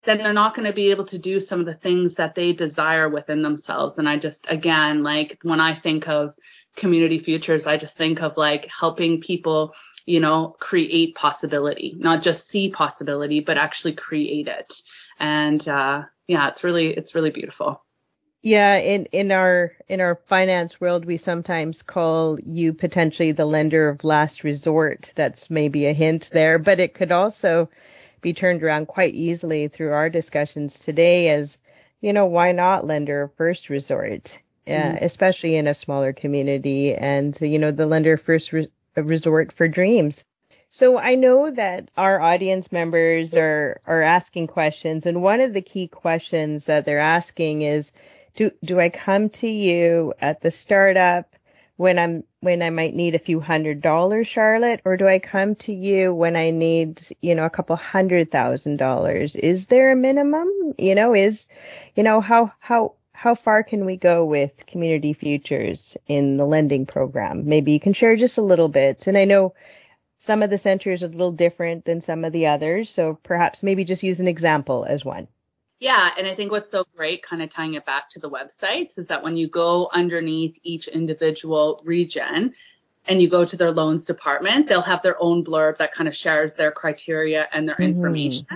then 0.05 0.19
they're 0.19 0.33
not 0.33 0.55
going 0.55 0.67
to 0.67 0.73
be 0.73 0.91
able 0.91 1.05
to 1.05 1.19
do 1.19 1.41
some 1.41 1.61
of 1.61 1.67
the 1.67 1.75
things 1.75 2.15
that 2.17 2.35
they 2.35 2.53
desire 2.53 3.09
within 3.09 3.43
themselves. 3.43 3.99
And 3.99 4.09
I 4.09 4.17
just, 4.17 4.51
again, 4.51 5.03
like 5.03 5.39
when 5.43 5.61
I 5.61 5.75
think 5.75 6.09
of 6.09 6.35
community 6.77 7.19
futures, 7.19 7.67
I 7.67 7.77
just 7.77 7.97
think 7.97 8.21
of 8.21 8.37
like 8.37 8.67
helping 8.67 9.21
people, 9.21 9.75
you 10.07 10.21
know, 10.21 10.57
create 10.59 11.15
possibility, 11.15 11.95
not 11.99 12.23
just 12.23 12.49
see 12.49 12.71
possibility, 12.71 13.41
but 13.41 13.59
actually 13.59 13.93
create 13.93 14.49
it. 14.49 14.81
And, 15.21 15.67
uh, 15.69 16.03
yeah, 16.27 16.49
it's 16.49 16.65
really, 16.65 16.89
it's 16.89 17.15
really 17.15 17.31
beautiful. 17.31 17.85
Yeah, 18.45 18.79
in 18.79 19.07
in 19.13 19.31
our 19.31 19.71
in 19.89 20.01
our 20.01 20.17
finance 20.27 20.81
world, 20.81 21.05
we 21.05 21.17
sometimes 21.17 21.81
call 21.81 22.41
you 22.41 22.73
potentially 22.73 23.31
the 23.31 23.47
lender 23.47 23.89
of 23.89 24.03
last 24.03 24.43
resort. 24.43 25.13
That's 25.15 25.49
maybe 25.49 25.87
a 25.87 25.93
hint 25.93 26.29
there, 26.33 26.59
but 26.59 26.81
it 26.81 26.95
could 26.95 27.13
also 27.13 27.69
be 28.23 28.33
turned 28.33 28.63
around 28.63 28.87
quite 28.87 29.15
easily 29.15 29.69
through 29.69 29.93
our 29.93 30.09
discussions 30.09 30.81
today 30.81 31.29
as, 31.29 31.59
you 32.01 32.13
know, 32.15 32.25
why 32.25 32.53
not 32.53 32.87
lender 32.87 33.23
of 33.23 33.35
first 33.35 33.69
resort, 33.69 34.39
uh, 34.67 34.71
mm-hmm. 34.71 35.05
especially 35.05 35.57
in 35.57 35.67
a 35.67 35.75
smaller 35.75 36.15
community 36.15 36.95
and, 36.95 37.39
you 37.41 37.59
know, 37.59 37.71
the 37.71 37.87
lender 37.87 38.15
of 38.15 38.23
first 38.23 38.53
re- 38.53 38.69
resort 38.97 39.53
for 39.53 39.69
dreams. 39.69 40.25
So 40.71 40.99
I 40.99 41.17
know 41.17 41.51
that 41.51 41.91
our 41.99 42.19
audience 42.23 42.73
members 42.73 43.35
are, 43.35 43.79
are 43.87 44.01
asking 44.01 44.47
questions 44.47 45.05
and 45.05 45.23
one 45.23 45.41
of 45.41 45.53
the 45.53 45.61
key 45.61 45.87
questions 45.87 46.65
that 46.65 46.87
they're 46.87 46.99
asking 46.99 47.61
is, 47.61 47.93
do 48.35 48.51
do 48.65 48.81
I 48.81 48.89
come 48.89 49.29
to 49.29 49.49
you 49.49 50.15
at 50.21 50.41
the 50.41 50.51
startup 50.51 51.37
when 51.77 51.99
I'm 51.99 52.25
when 52.41 52.63
I 52.63 52.71
might 52.71 52.95
need 52.95 53.15
a 53.15 53.19
few 53.19 53.41
hundred 53.41 53.81
dollars, 53.81 54.27
Charlotte, 54.27 54.81
or 54.85 54.97
do 54.97 55.09
I 55.09 55.19
come 55.19 55.55
to 55.57 55.73
you 55.73 56.15
when 56.15 56.37
I 56.37 56.51
need, 56.51 57.03
you 57.23 57.35
know, 57.35 57.45
a 57.45 57.51
couple 57.51 57.77
hundred 57.77 58.31
thousand 58.31 58.77
dollars? 58.77 59.37
Is 59.37 59.67
there 59.67 59.93
a 59.93 59.97
minimum? 59.97 60.49
You 60.79 60.95
know, 60.95 61.15
is 61.15 61.49
you 61.97 62.03
know, 62.03 62.21
how 62.21 62.53
how 62.61 62.95
how 63.13 63.35
far 63.35 63.63
can 63.63 63.85
we 63.85 63.97
go 63.97 64.25
with 64.25 64.67
community 64.67 65.13
futures 65.13 65.97
in 66.09 66.37
the 66.37 66.47
lending 66.47 66.87
program? 66.87 67.47
Maybe 67.47 67.73
you 67.73 67.81
can 67.81 67.93
share 67.93 68.17
just 68.17 68.39
a 68.39 68.43
little 68.43 68.69
bit. 68.69 69.07
And 69.07 69.17
I 69.17 69.25
know 69.25 69.55
some 70.19 70.43
of 70.43 70.51
the 70.51 70.59
centers 70.59 71.03
are 71.03 71.07
a 71.07 71.09
little 71.09 71.33
different 71.33 71.85
than 71.85 72.01
some 72.01 72.25
of 72.25 72.33
the 72.33 72.47
others, 72.47 72.91
so 72.91 73.19
perhaps 73.23 73.63
maybe 73.63 73.85
just 73.85 74.03
use 74.03 74.21
an 74.21 74.29
example 74.29 74.85
as 74.85 75.05
one. 75.05 75.29
Yeah, 75.83 76.11
and 76.17 76.29
I 76.29 76.37
think 76.37 76.53
what's 76.53 76.71
so 76.71 76.87
great, 76.97 77.25
kind 77.25 77.43
of 77.43 77.51
tying 77.51 77.75
it 77.75 77.85
back 77.85 78.09
to 78.11 78.21
the 78.21 78.31
websites, 78.31 79.01
is 79.01 79.09
that 79.09 79.21
when 79.21 79.37
you 79.37 79.49
go 79.49 79.91
underneath 79.93 80.57
each 80.63 80.87
individual 80.87 81.83
region 81.83 82.55
and 83.09 83.21
you 83.21 83.29
go 83.29 83.45
to 83.45 83.57
their 83.57 83.73
loans 83.73 84.05
department, 84.05 84.69
they'll 84.69 84.81
have 84.81 85.03
their 85.03 85.21
own 85.21 85.45
blurb 85.45 85.79
that 85.79 85.91
kind 85.91 86.07
of 86.07 86.15
shares 86.15 86.55
their 86.55 86.71
criteria 86.71 87.49
and 87.53 87.67
their 87.67 87.75
mm-hmm. 87.75 87.97
information. 87.97 88.47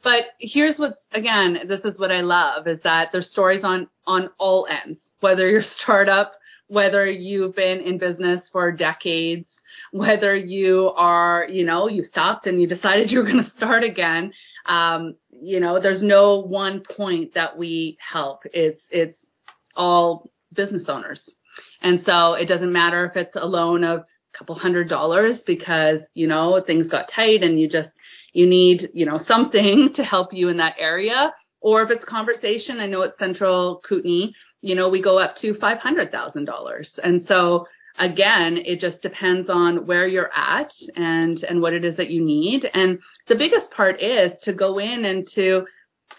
But 0.00 0.28
here's 0.38 0.78
what's 0.78 1.10
again, 1.12 1.60
this 1.66 1.84
is 1.84 1.98
what 1.98 2.10
I 2.10 2.22
love 2.22 2.66
is 2.66 2.80
that 2.80 3.12
there's 3.12 3.28
stories 3.28 3.64
on 3.64 3.86
on 4.06 4.30
all 4.38 4.66
ends, 4.70 5.12
whether 5.20 5.50
you're 5.50 5.60
startup, 5.60 6.36
whether 6.68 7.04
you've 7.04 7.54
been 7.54 7.80
in 7.80 7.98
business 7.98 8.48
for 8.48 8.72
decades, 8.72 9.62
whether 9.90 10.34
you 10.34 10.90
are, 10.96 11.46
you 11.50 11.66
know, 11.66 11.86
you 11.86 12.02
stopped 12.02 12.46
and 12.46 12.58
you 12.58 12.66
decided 12.66 13.12
you 13.12 13.18
were 13.18 13.26
going 13.26 13.36
to 13.36 13.44
start 13.44 13.84
again. 13.84 14.32
Um, 14.64 15.16
you 15.42 15.58
know, 15.60 15.78
there's 15.78 16.02
no 16.02 16.38
one 16.38 16.80
point 16.80 17.34
that 17.34 17.58
we 17.58 17.98
help. 18.00 18.44
It's, 18.52 18.88
it's 18.92 19.30
all 19.76 20.30
business 20.52 20.88
owners. 20.88 21.34
And 21.80 22.00
so 22.00 22.34
it 22.34 22.46
doesn't 22.46 22.72
matter 22.72 23.04
if 23.04 23.16
it's 23.16 23.36
a 23.36 23.44
loan 23.44 23.84
of 23.84 24.00
a 24.00 24.04
couple 24.32 24.54
hundred 24.54 24.88
dollars 24.88 25.42
because, 25.42 26.08
you 26.14 26.26
know, 26.26 26.60
things 26.60 26.88
got 26.88 27.08
tight 27.08 27.42
and 27.42 27.60
you 27.60 27.68
just, 27.68 27.98
you 28.32 28.46
need, 28.46 28.88
you 28.94 29.04
know, 29.04 29.18
something 29.18 29.92
to 29.94 30.04
help 30.04 30.32
you 30.32 30.48
in 30.48 30.56
that 30.58 30.76
area. 30.78 31.34
Or 31.60 31.82
if 31.82 31.90
it's 31.90 32.04
conversation, 32.04 32.80
I 32.80 32.86
know 32.86 33.02
it's 33.02 33.18
Central 33.18 33.80
Kootenay, 33.80 34.32
you 34.62 34.74
know, 34.74 34.88
we 34.88 35.00
go 35.00 35.18
up 35.18 35.34
to 35.36 35.52
$500,000. 35.54 36.98
And 37.02 37.20
so 37.20 37.66
again, 37.98 38.58
it 38.58 38.80
just 38.80 39.02
depends 39.02 39.50
on 39.50 39.86
where 39.86 40.06
you're 40.06 40.30
at 40.34 40.74
and, 40.96 41.42
and 41.44 41.60
what 41.60 41.74
it 41.74 41.84
is 41.84 41.96
that 41.96 42.10
you 42.10 42.24
need. 42.24 42.70
And 42.74 43.00
the 43.26 43.34
biggest 43.34 43.70
part 43.70 44.00
is 44.00 44.38
to 44.40 44.52
go 44.52 44.78
in 44.78 45.04
and 45.04 45.26
to 45.28 45.66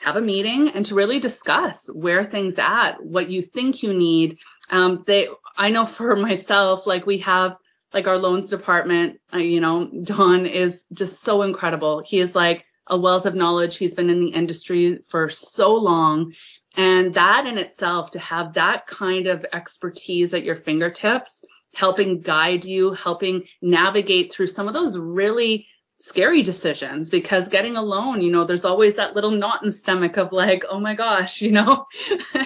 have 0.02 0.18
a 0.18 0.22
meeting 0.22 0.70
and 0.70 0.86
to 0.86 0.96
really 0.96 1.20
discuss 1.20 1.88
where 1.94 2.24
things 2.24 2.60
at, 2.60 3.04
what 3.04 3.30
you 3.30 3.42
think 3.42 3.84
you 3.84 3.94
need. 3.94 4.40
Um, 4.70 5.04
they, 5.08 5.28
I 5.58 5.70
know 5.70 5.86
for 5.86 6.16
myself, 6.16 6.86
like 6.86 7.06
we 7.06 7.18
have 7.20 7.58
like 7.94 8.08
our 8.08 8.18
loans 8.18 8.50
department, 8.50 9.20
uh, 9.34 9.38
you 9.38 9.62
know, 9.62 9.86
Don 10.04 10.46
is 10.46 10.86
just 10.94 11.22
so 11.22 11.44
incredible. 11.44 12.04
He 12.06 12.20
is 12.20 12.36
like 12.36 12.66
a 12.88 12.98
wealth 12.98 13.26
of 13.26 13.36
knowledge. 13.36 13.78
He's 13.78 13.94
been 13.94 14.10
in 14.10 14.20
the 14.20 14.28
industry 14.28 15.00
for 15.08 15.30
so 15.30 15.74
long. 15.74 16.34
And 16.76 17.14
that 17.14 17.46
in 17.46 17.58
itself, 17.58 18.12
to 18.12 18.20
have 18.20 18.54
that 18.54 18.88
kind 18.88 19.28
of 19.28 19.46
expertise 19.54 20.34
at 20.34 20.44
your 20.44 20.56
fingertips, 20.56 21.46
helping 21.74 22.22
guide 22.22 22.66
you, 22.66 22.94
helping 22.94 23.44
navigate 23.62 24.32
through 24.32 24.48
some 24.48 24.68
of 24.68 24.74
those 24.74 24.98
really 24.98 25.68
scary 26.00 26.44
decisions 26.44 27.10
because 27.10 27.48
getting 27.48 27.78
a 27.78 27.82
loan, 27.82 28.22
you 28.22 28.32
know, 28.32 28.44
there's 28.44 28.66
always 28.66 28.96
that 28.96 29.16
little 29.16 29.32
knot 29.32 29.64
in 29.64 29.72
stomach 29.72 30.18
of 30.18 30.32
like, 30.34 30.64
oh 30.70 30.80
my 30.80 30.94
gosh, 30.94 31.42
you 31.42 31.52
know. 31.52 31.86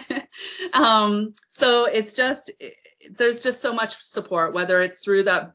um, 0.74 1.30
so 1.50 1.86
it's 1.86 2.14
just 2.14 2.52
there's 3.18 3.42
just 3.42 3.62
so 3.62 3.74
much 3.74 4.00
support, 4.02 4.54
whether 4.54 4.82
it's 4.82 5.00
through 5.00 5.24
that 5.24 5.54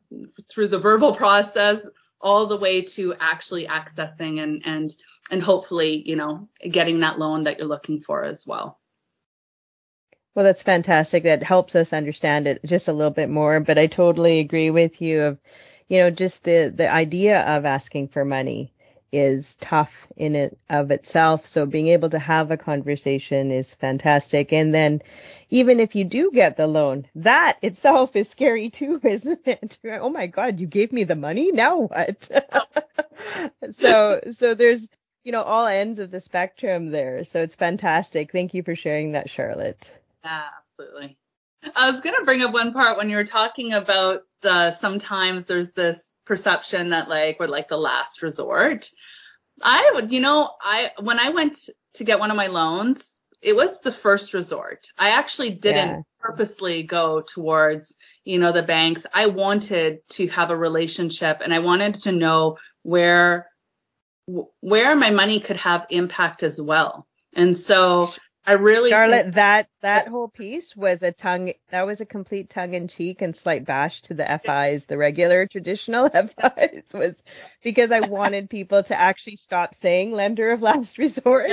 through 0.50 0.68
the 0.68 0.78
verbal 0.78 1.14
process 1.14 1.88
all 2.20 2.46
the 2.46 2.56
way 2.56 2.80
to 2.80 3.14
actually 3.20 3.66
accessing 3.66 4.42
and 4.42 4.62
and 4.64 4.94
and 5.30 5.42
hopefully, 5.42 6.02
you 6.08 6.16
know, 6.16 6.48
getting 6.70 7.00
that 7.00 7.18
loan 7.18 7.44
that 7.44 7.58
you're 7.58 7.68
looking 7.68 8.00
for 8.00 8.24
as 8.24 8.46
well. 8.46 8.80
Well, 10.34 10.44
that's 10.44 10.62
fantastic. 10.62 11.24
That 11.24 11.42
helps 11.42 11.74
us 11.74 11.92
understand 11.92 12.46
it 12.46 12.60
just 12.64 12.88
a 12.88 12.92
little 12.92 13.10
bit 13.10 13.28
more. 13.28 13.60
But 13.60 13.78
I 13.78 13.86
totally 13.86 14.38
agree 14.40 14.70
with 14.70 15.00
you 15.02 15.22
of, 15.22 15.38
you 15.88 15.98
know, 15.98 16.10
just 16.10 16.44
the 16.44 16.72
the 16.74 16.90
idea 16.90 17.42
of 17.42 17.64
asking 17.66 18.08
for 18.08 18.24
money 18.24 18.72
is 19.12 19.56
tough 19.56 20.06
in 20.16 20.34
it 20.34 20.58
of 20.70 20.90
itself. 20.90 21.46
So 21.46 21.66
being 21.66 21.88
able 21.88 22.08
to 22.10 22.18
have 22.18 22.50
a 22.50 22.56
conversation 22.56 23.50
is 23.50 23.74
fantastic. 23.74 24.52
And 24.54 24.74
then 24.74 25.02
even 25.50 25.80
if 25.80 25.94
you 25.94 26.04
do 26.04 26.30
get 26.32 26.56
the 26.56 26.66
loan, 26.66 27.06
that 27.14 27.58
itself 27.62 28.16
is 28.16 28.28
scary 28.30 28.70
too, 28.70 29.00
isn't 29.04 29.40
it? 29.46 29.78
Oh 29.84 30.08
my 30.08 30.26
God, 30.28 30.58
you 30.60 30.66
gave 30.66 30.92
me 30.92 31.04
the 31.04 31.14
money. 31.16 31.52
Now 31.52 31.76
what? 31.88 32.30
so, 33.70 34.20
so 34.30 34.54
there's, 34.54 34.88
you 35.24 35.32
know, 35.32 35.42
all 35.42 35.66
ends 35.66 35.98
of 35.98 36.10
the 36.10 36.20
spectrum 36.20 36.90
there. 36.90 37.24
So 37.24 37.42
it's 37.42 37.54
fantastic. 37.56 38.32
Thank 38.32 38.54
you 38.54 38.62
for 38.62 38.74
sharing 38.74 39.12
that, 39.12 39.28
Charlotte. 39.30 39.92
Yeah, 40.24 40.44
absolutely. 40.58 41.18
I 41.76 41.90
was 41.90 42.00
going 42.00 42.16
to 42.16 42.24
bring 42.24 42.42
up 42.42 42.52
one 42.52 42.72
part 42.72 42.96
when 42.96 43.08
you 43.08 43.16
were 43.16 43.24
talking 43.24 43.72
about 43.72 44.22
the 44.42 44.72
sometimes 44.72 45.46
there's 45.46 45.72
this 45.72 46.14
perception 46.24 46.90
that 46.90 47.08
like 47.08 47.38
we're 47.38 47.46
like 47.46 47.68
the 47.68 47.76
last 47.76 48.22
resort. 48.22 48.88
I 49.62 49.90
would, 49.94 50.10
you 50.10 50.20
know, 50.20 50.50
I 50.60 50.90
when 51.00 51.20
I 51.20 51.28
went 51.28 51.70
to 51.94 52.04
get 52.04 52.18
one 52.18 52.30
of 52.30 52.36
my 52.36 52.48
loans, 52.48 53.20
it 53.40 53.54
was 53.54 53.80
the 53.80 53.92
first 53.92 54.34
resort. 54.34 54.88
I 54.98 55.10
actually 55.10 55.50
didn't 55.50 55.90
yeah. 55.90 56.00
purposely 56.20 56.82
go 56.82 57.20
towards, 57.20 57.94
you 58.24 58.38
know, 58.38 58.52
the 58.52 58.62
banks. 58.62 59.06
I 59.14 59.26
wanted 59.26 60.00
to 60.10 60.28
have 60.28 60.50
a 60.50 60.56
relationship 60.56 61.40
and 61.42 61.54
I 61.54 61.58
wanted 61.58 61.94
to 61.96 62.12
know 62.12 62.58
where 62.82 63.46
where 64.60 64.94
my 64.96 65.10
money 65.10 65.40
could 65.40 65.56
have 65.56 65.86
impact 65.90 66.42
as 66.42 66.60
well. 66.60 67.06
And 67.34 67.56
so 67.56 68.10
I 68.44 68.54
really 68.54 68.90
Charlotte, 68.90 69.22
think- 69.22 69.34
that 69.36 69.68
that 69.82 70.08
whole 70.08 70.28
piece 70.28 70.74
was 70.74 71.02
a 71.02 71.12
tongue 71.12 71.52
that 71.70 71.86
was 71.86 72.00
a 72.00 72.06
complete 72.06 72.50
tongue 72.50 72.74
in 72.74 72.88
cheek 72.88 73.22
and 73.22 73.34
slight 73.34 73.64
bash 73.64 74.02
to 74.02 74.14
the 74.14 74.40
FIs, 74.44 74.86
the 74.86 74.98
regular 74.98 75.46
traditional 75.46 76.08
FIs 76.10 76.82
was 76.92 77.22
because 77.62 77.92
I 77.92 78.00
wanted 78.00 78.50
people 78.50 78.82
to 78.84 79.00
actually 79.00 79.36
stop 79.36 79.74
saying 79.74 80.12
lender 80.12 80.50
of 80.50 80.62
last 80.62 80.98
resort 80.98 81.52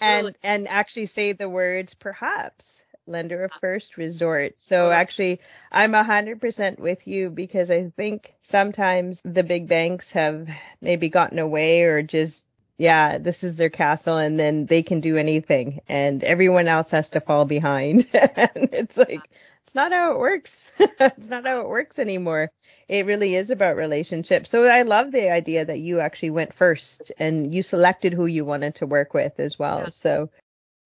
and 0.00 0.34
and 0.42 0.68
actually 0.68 1.06
say 1.06 1.32
the 1.32 1.48
words 1.48 1.94
perhaps 1.94 2.82
lender 3.06 3.44
of 3.44 3.50
uh-huh. 3.52 3.60
first 3.60 3.96
resort. 3.96 4.58
So 4.58 4.86
uh-huh. 4.86 4.94
actually 4.94 5.40
I'm 5.72 5.94
a 5.94 6.04
hundred 6.04 6.40
percent 6.40 6.78
with 6.78 7.06
you 7.06 7.30
because 7.30 7.70
I 7.70 7.90
think 7.96 8.34
sometimes 8.42 9.22
the 9.24 9.44
big 9.44 9.68
banks 9.68 10.12
have 10.12 10.48
maybe 10.80 11.08
gotten 11.08 11.38
away 11.38 11.84
or 11.84 12.02
just 12.02 12.44
yeah, 12.78 13.18
this 13.18 13.42
is 13.42 13.56
their 13.56 13.70
castle 13.70 14.18
and 14.18 14.38
then 14.38 14.66
they 14.66 14.82
can 14.82 15.00
do 15.00 15.16
anything 15.16 15.80
and 15.88 16.22
everyone 16.24 16.68
else 16.68 16.90
has 16.90 17.08
to 17.10 17.20
fall 17.20 17.44
behind. 17.44 18.08
and 18.14 18.68
it's 18.72 18.96
like, 18.96 19.22
it's 19.62 19.74
not 19.74 19.92
how 19.92 20.12
it 20.12 20.18
works. 20.18 20.72
it's 20.78 21.28
not 21.28 21.46
how 21.46 21.60
it 21.60 21.68
works 21.68 21.98
anymore. 21.98 22.50
It 22.88 23.06
really 23.06 23.34
is 23.34 23.50
about 23.50 23.76
relationships. 23.76 24.50
So 24.50 24.64
I 24.64 24.82
love 24.82 25.10
the 25.10 25.30
idea 25.30 25.64
that 25.64 25.80
you 25.80 26.00
actually 26.00 26.30
went 26.30 26.54
first 26.54 27.10
and 27.18 27.54
you 27.54 27.62
selected 27.62 28.12
who 28.12 28.26
you 28.26 28.44
wanted 28.44 28.76
to 28.76 28.86
work 28.86 29.14
with 29.14 29.40
as 29.40 29.58
well. 29.58 29.80
Yeah. 29.80 29.90
So 29.90 30.30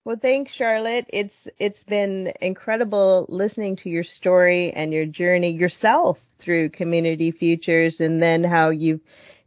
well, 0.07 0.17
thanks, 0.17 0.53
Charlotte. 0.53 1.05
It's 1.11 1.47
it's 1.59 1.85
been 1.85 2.33
incredible 2.41 3.27
listening 3.29 3.77
to 3.77 3.91
your 3.91 4.03
story 4.03 4.73
and 4.73 4.95
your 4.95 5.05
journey 5.05 5.51
yourself 5.51 6.25
through 6.39 6.71
Community 6.71 7.31
Futures, 7.31 8.01
and 8.01 8.23
then 8.23 8.43
how 8.43 8.71
you've 8.71 9.03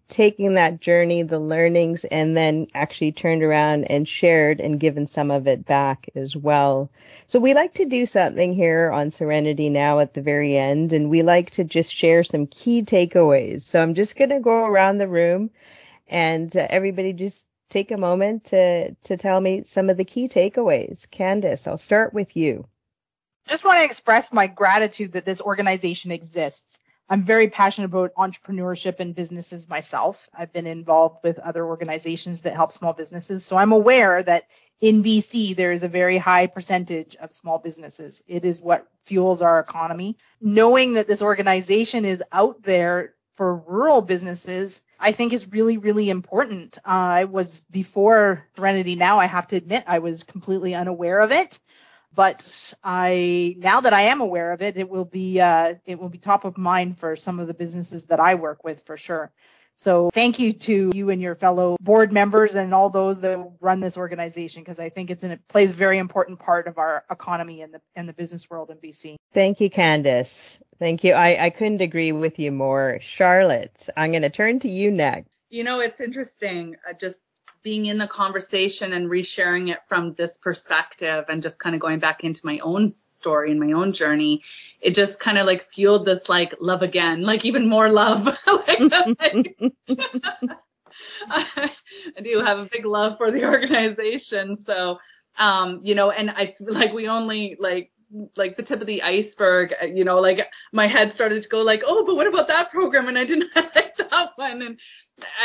taking 0.07 0.53
that 0.53 0.79
journey, 0.79 1.23
the 1.23 1.39
learnings, 1.39 2.03
and 2.05 2.37
then 2.37 2.67
actually 2.73 3.11
turned 3.11 3.43
around 3.43 3.85
and 3.85 4.07
shared 4.07 4.59
and 4.59 4.79
given 4.79 5.07
some 5.07 5.31
of 5.31 5.47
it 5.47 5.65
back 5.65 6.09
as 6.15 6.35
well. 6.35 6.89
So 7.27 7.39
we 7.39 7.53
like 7.53 7.73
to 7.75 7.85
do 7.85 8.05
something 8.05 8.53
here 8.53 8.91
on 8.91 9.11
Serenity 9.11 9.69
now 9.69 9.99
at 9.99 10.13
the 10.13 10.21
very 10.21 10.57
end, 10.57 10.93
and 10.93 11.09
we 11.09 11.23
like 11.23 11.51
to 11.51 11.63
just 11.63 11.95
share 11.95 12.23
some 12.23 12.47
key 12.47 12.83
takeaways. 12.83 13.61
So 13.61 13.81
I'm 13.81 13.93
just 13.93 14.15
going 14.15 14.29
to 14.29 14.39
go 14.39 14.65
around 14.65 14.97
the 14.97 15.07
room 15.07 15.49
and 16.07 16.55
uh, 16.55 16.67
everybody 16.69 17.13
just 17.13 17.47
take 17.69 17.91
a 17.91 17.97
moment 17.97 18.45
to 18.45 18.93
to 19.03 19.17
tell 19.17 19.41
me 19.41 19.63
some 19.63 19.89
of 19.89 19.97
the 19.97 20.05
key 20.05 20.27
takeaways. 20.29 21.09
Candace, 21.09 21.67
I'll 21.67 21.77
start 21.77 22.13
with 22.13 22.37
you. 22.37 22.67
Just 23.47 23.65
want 23.65 23.79
to 23.79 23.83
express 23.83 24.31
my 24.31 24.47
gratitude 24.47 25.13
that 25.13 25.25
this 25.25 25.41
organization 25.41 26.11
exists. 26.11 26.79
I'm 27.09 27.23
very 27.23 27.49
passionate 27.49 27.85
about 27.85 28.13
entrepreneurship 28.15 28.99
and 28.99 29.13
businesses 29.13 29.69
myself. 29.69 30.29
I've 30.33 30.53
been 30.53 30.67
involved 30.67 31.19
with 31.23 31.37
other 31.39 31.65
organizations 31.65 32.41
that 32.41 32.55
help 32.55 32.71
small 32.71 32.93
businesses. 32.93 33.45
So 33.45 33.57
I'm 33.57 33.71
aware 33.71 34.23
that 34.23 34.43
in 34.79 35.03
BC, 35.03 35.55
there 35.55 35.71
is 35.71 35.83
a 35.83 35.87
very 35.87 36.17
high 36.17 36.47
percentage 36.47 37.15
of 37.17 37.33
small 37.33 37.59
businesses. 37.59 38.21
It 38.27 38.45
is 38.45 38.61
what 38.61 38.87
fuels 39.05 39.41
our 39.41 39.59
economy. 39.59 40.17
Knowing 40.41 40.93
that 40.93 41.07
this 41.07 41.21
organization 41.21 42.05
is 42.05 42.23
out 42.31 42.61
there 42.63 43.15
for 43.35 43.57
rural 43.57 44.01
businesses, 44.01 44.81
I 44.99 45.11
think 45.11 45.33
is 45.33 45.51
really, 45.51 45.77
really 45.77 46.09
important. 46.09 46.77
Uh, 46.85 46.89
I 46.89 47.23
was 47.25 47.61
before 47.61 48.47
Serenity 48.55 48.95
Now, 48.95 49.19
I 49.19 49.25
have 49.25 49.47
to 49.47 49.55
admit, 49.55 49.83
I 49.87 49.99
was 49.99 50.23
completely 50.23 50.75
unaware 50.75 51.19
of 51.19 51.31
it 51.31 51.59
but 52.15 52.73
I 52.84 53.56
now 53.58 53.82
that 53.82 53.93
I 53.93 54.04
am 54.04 54.21
aware 54.21 54.52
of 54.52 54.62
it, 54.62 54.78
it 54.78 54.89
will 54.89 55.06
be 55.06 55.41
uh, 55.41 55.76
it 55.86 55.99
will 55.99 56.10
be 56.10 56.17
top 56.17 56.45
of 56.45 56.58
mind 56.58 56.99
for 56.99 57.15
some 57.15 57.39
of 57.39 57.47
the 57.47 57.54
businesses 57.54 58.06
that 58.08 58.19
I 58.19 58.36
work 58.36 58.63
with 58.63 58.86
for 58.86 58.97
sure. 58.97 59.32
So 59.76 60.12
thank 60.13 60.39
you 60.39 60.54
to 60.54 60.91
you 60.93 61.10
and 61.10 61.21
your 61.21 61.36
fellow 61.36 61.78
board 61.82 62.13
members 62.13 62.56
and 62.56 62.73
all 62.73 62.89
those 62.89 63.21
that 63.21 63.52
run 63.60 63.80
this 63.80 63.97
organization 63.97 64.62
because 64.62 64.80
I 64.80 64.89
think 64.89 65.10
it's 65.10 65.23
in, 65.23 65.32
it 65.32 65.47
plays 65.47 65.71
a 65.71 65.73
very 65.73 65.97
important 65.97 66.39
part 66.39 66.67
of 66.67 66.78
our 66.78 67.04
economy 67.10 67.62
and 67.62 67.73
the 67.73 67.82
and 67.95 68.08
the 68.08 68.13
business 68.13 68.49
world 68.49 68.69
in 68.69 68.78
BC. 68.78 69.15
Thank 69.34 69.60
you, 69.60 69.69
Candace. 69.69 70.60
Thank 70.80 71.04
you. 71.04 71.13
I, 71.13 71.45
I 71.45 71.49
couldn't 71.49 71.82
agree 71.82 72.12
with 72.12 72.39
you 72.39 72.52
more. 72.52 72.99
Charlotte, 73.02 73.89
I'm 73.97 74.12
going 74.12 74.23
to 74.23 74.30
turn 74.30 74.60
to 74.60 74.69
you 74.69 74.91
next. 74.91 75.30
You 75.49 75.63
know, 75.63 75.80
it's 75.80 76.02
interesting. 76.02 76.76
Uh, 76.88 76.93
just 76.93 77.19
being 77.63 77.86
in 77.86 77.97
the 77.97 78.08
conversation 78.08 78.93
and 78.93 79.10
resharing 79.10 79.71
it 79.71 79.80
from 79.88 80.13
this 80.15 80.38
perspective 80.38 81.26
and 81.30 81.41
just 81.41 81.60
kind 81.60 81.73
of 81.73 81.82
going 81.82 81.97
back 81.97 82.23
into 82.23 82.45
my 82.45 82.60
own 82.60 82.93
story 82.93 83.52
and 83.52 83.60
my 83.60 83.71
own 83.71 83.93
journey, 83.93 84.41
it 84.82 84.93
just 84.93 85.19
kind 85.19 85.38
of 85.38 85.47
like 85.47 85.63
fueled 85.63 86.06
this 86.06 86.28
like 86.28 86.54
love 86.60 86.82
again, 86.82 87.21
like 87.21 87.45
even 87.45 87.67
more 87.67 87.89
love. 87.89 88.26
like, 88.47 88.80
I 91.30 91.69
do 92.21 92.41
have 92.41 92.60
a 92.60 92.69
big 92.71 92.86
love 92.86 93.17
for 93.17 93.32
the 93.32 93.45
organization. 93.45 94.56
So, 94.56 94.99
um, 95.39 95.80
you 95.84 95.95
know, 95.95 96.12
and 96.12 96.32
I 96.32 96.47
feel 96.47 96.73
like 96.73 96.93
we 96.93 97.08
only 97.08 97.56
like 97.60 97.91
like 98.38 98.56
the 98.56 98.63
tip 98.63 98.80
of 98.80 98.86
the 98.88 99.02
iceberg 99.02 99.73
you 99.91 100.04
know 100.04 100.19
like 100.19 100.47
my 100.71 100.86
head 100.86 101.12
started 101.12 101.41
to 101.41 101.49
go 101.49 101.63
like 101.63 101.82
oh 101.86 102.06
but 102.06 102.15
what 102.15 102.28
about 102.28 102.47
that 102.47 102.69
program 102.69 103.08
and 103.08 103.17
i 103.17 103.23
didn't 103.23 103.49
like 103.56 103.92
one 104.36 104.62
and 104.62 104.80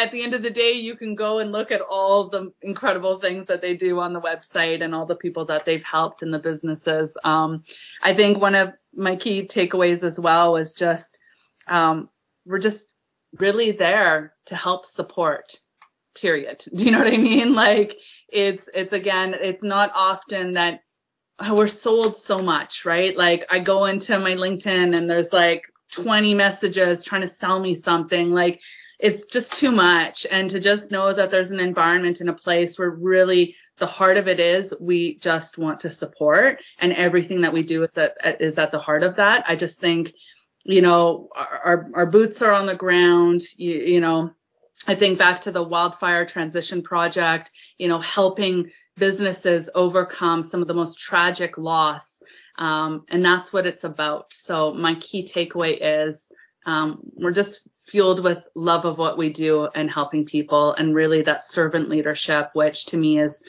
at 0.01 0.11
the 0.11 0.23
end 0.23 0.35
of 0.35 0.43
the 0.43 0.51
day 0.51 0.73
you 0.73 0.97
can 0.97 1.15
go 1.15 1.39
and 1.39 1.53
look 1.53 1.71
at 1.71 1.81
all 1.81 2.29
the 2.29 2.53
incredible 2.63 3.19
things 3.19 3.47
that 3.47 3.61
they 3.61 3.77
do 3.77 4.01
on 4.01 4.13
the 4.13 4.21
website 4.21 4.83
and 4.83 4.95
all 4.95 5.07
the 5.07 5.17
people 5.17 5.45
that 5.45 5.65
they've 5.65 5.85
helped 5.85 6.23
in 6.23 6.31
the 6.31 6.39
businesses. 6.39 7.17
Um, 7.25 7.63
i 8.03 8.13
think 8.13 8.41
one 8.41 8.55
of 8.55 8.73
my 8.95 9.17
key 9.17 9.47
takeaways 9.47 10.03
as 10.03 10.19
well 10.19 10.53
was 10.53 10.75
just 10.75 11.19
um, 11.69 12.09
we're 12.47 12.59
just 12.59 12.87
really 13.39 13.71
there 13.71 14.35
to 14.47 14.57
help 14.57 14.87
support 14.87 15.61
period. 16.15 16.65
Do 16.75 16.85
you 16.85 16.91
know 16.91 16.99
what 16.99 17.13
i 17.13 17.17
mean? 17.17 17.55
Like 17.59 17.97
it's 18.29 18.69
it's 18.75 18.93
again 18.93 19.35
it's 19.41 19.63
not 19.63 19.91
often 19.95 20.53
that 20.53 20.81
we're 21.51 21.69
sold 21.69 22.17
so 22.17 22.41
much, 22.41 22.85
right? 22.85 23.17
Like 23.17 23.45
I 23.51 23.59
go 23.59 23.85
into 23.85 24.19
my 24.19 24.35
LinkedIn 24.35 24.97
and 24.97 25.09
there's 25.09 25.33
like 25.33 25.65
20 25.93 26.35
messages 26.35 27.05
trying 27.05 27.23
to 27.23 27.29
sell 27.29 27.61
me 27.61 27.75
something. 27.75 28.33
Like 28.33 28.61
it's 28.99 29.25
just 29.27 29.53
too 29.53 29.71
much. 29.71 30.27
And 30.31 30.51
to 30.51 30.61
just 30.61 30.91
know 30.91 31.13
that 31.13 31.31
there's 31.31 31.51
an 31.51 31.61
environment 31.61 32.21
in 32.21 32.29
a 32.29 32.35
place 32.35 32.79
where 32.79 32.91
really 32.91 33.55
the 33.79 33.87
heart 33.87 34.17
of 34.17 34.27
it 34.27 34.41
is 34.41 34.75
we 34.81 35.17
just 35.19 35.57
want 35.57 35.79
to 35.81 35.91
support 35.91 36.61
and 36.81 36.93
everything 36.95 37.41
that 37.43 37.53
we 37.53 37.63
do 37.63 37.85
is 37.85 38.59
at 38.59 38.73
the 38.73 38.79
heart 38.79 39.05
of 39.05 39.15
that. 39.17 39.45
I 39.47 39.55
just 39.55 39.79
think, 39.79 40.13
you 40.65 40.83
know, 40.83 41.29
our, 41.37 41.61
our, 41.65 41.91
our 41.95 42.07
boots 42.07 42.43
are 42.43 42.53
on 42.53 42.67
the 42.67 42.75
ground, 42.75 43.43
you, 43.57 43.75
you 43.75 44.01
know, 44.01 44.33
I 44.87 44.95
think 44.95 45.19
back 45.19 45.41
to 45.43 45.51
the 45.51 45.63
wildfire 45.63 46.25
transition 46.25 46.83
project, 46.83 47.51
you 47.79 47.89
know, 47.89 47.99
helping 48.01 48.71
businesses 48.97 49.69
overcome 49.75 50.43
some 50.43 50.63
of 50.63 50.69
the 50.69 50.75
most 50.75 50.99
tragic 50.99 51.59
loss. 51.59 52.23
Um, 52.59 53.05
and 53.09 53.25
that's 53.25 53.53
what 53.53 53.67
it's 53.67 53.85
about. 53.85 54.33
So 54.33 54.75
my 54.75 54.95
key 54.97 55.25
takeaway 55.25 55.79
is 55.81 56.33
um, 56.67 57.01
we're 57.15 57.33
just 57.33 57.67
fueled 57.87 58.23
with 58.23 58.47
love 58.55 58.85
of 58.85 58.99
what 58.99 59.17
we 59.17 59.31
do 59.31 59.69
and 59.75 59.91
helping 59.91 60.25
people 60.25 60.75
and 60.75 60.95
really 60.95 61.23
that 61.23 61.43
servant 61.43 61.89
leadership, 61.89 62.51
which 62.53 62.85
to 62.87 62.97
me 62.97 63.19
is 63.19 63.43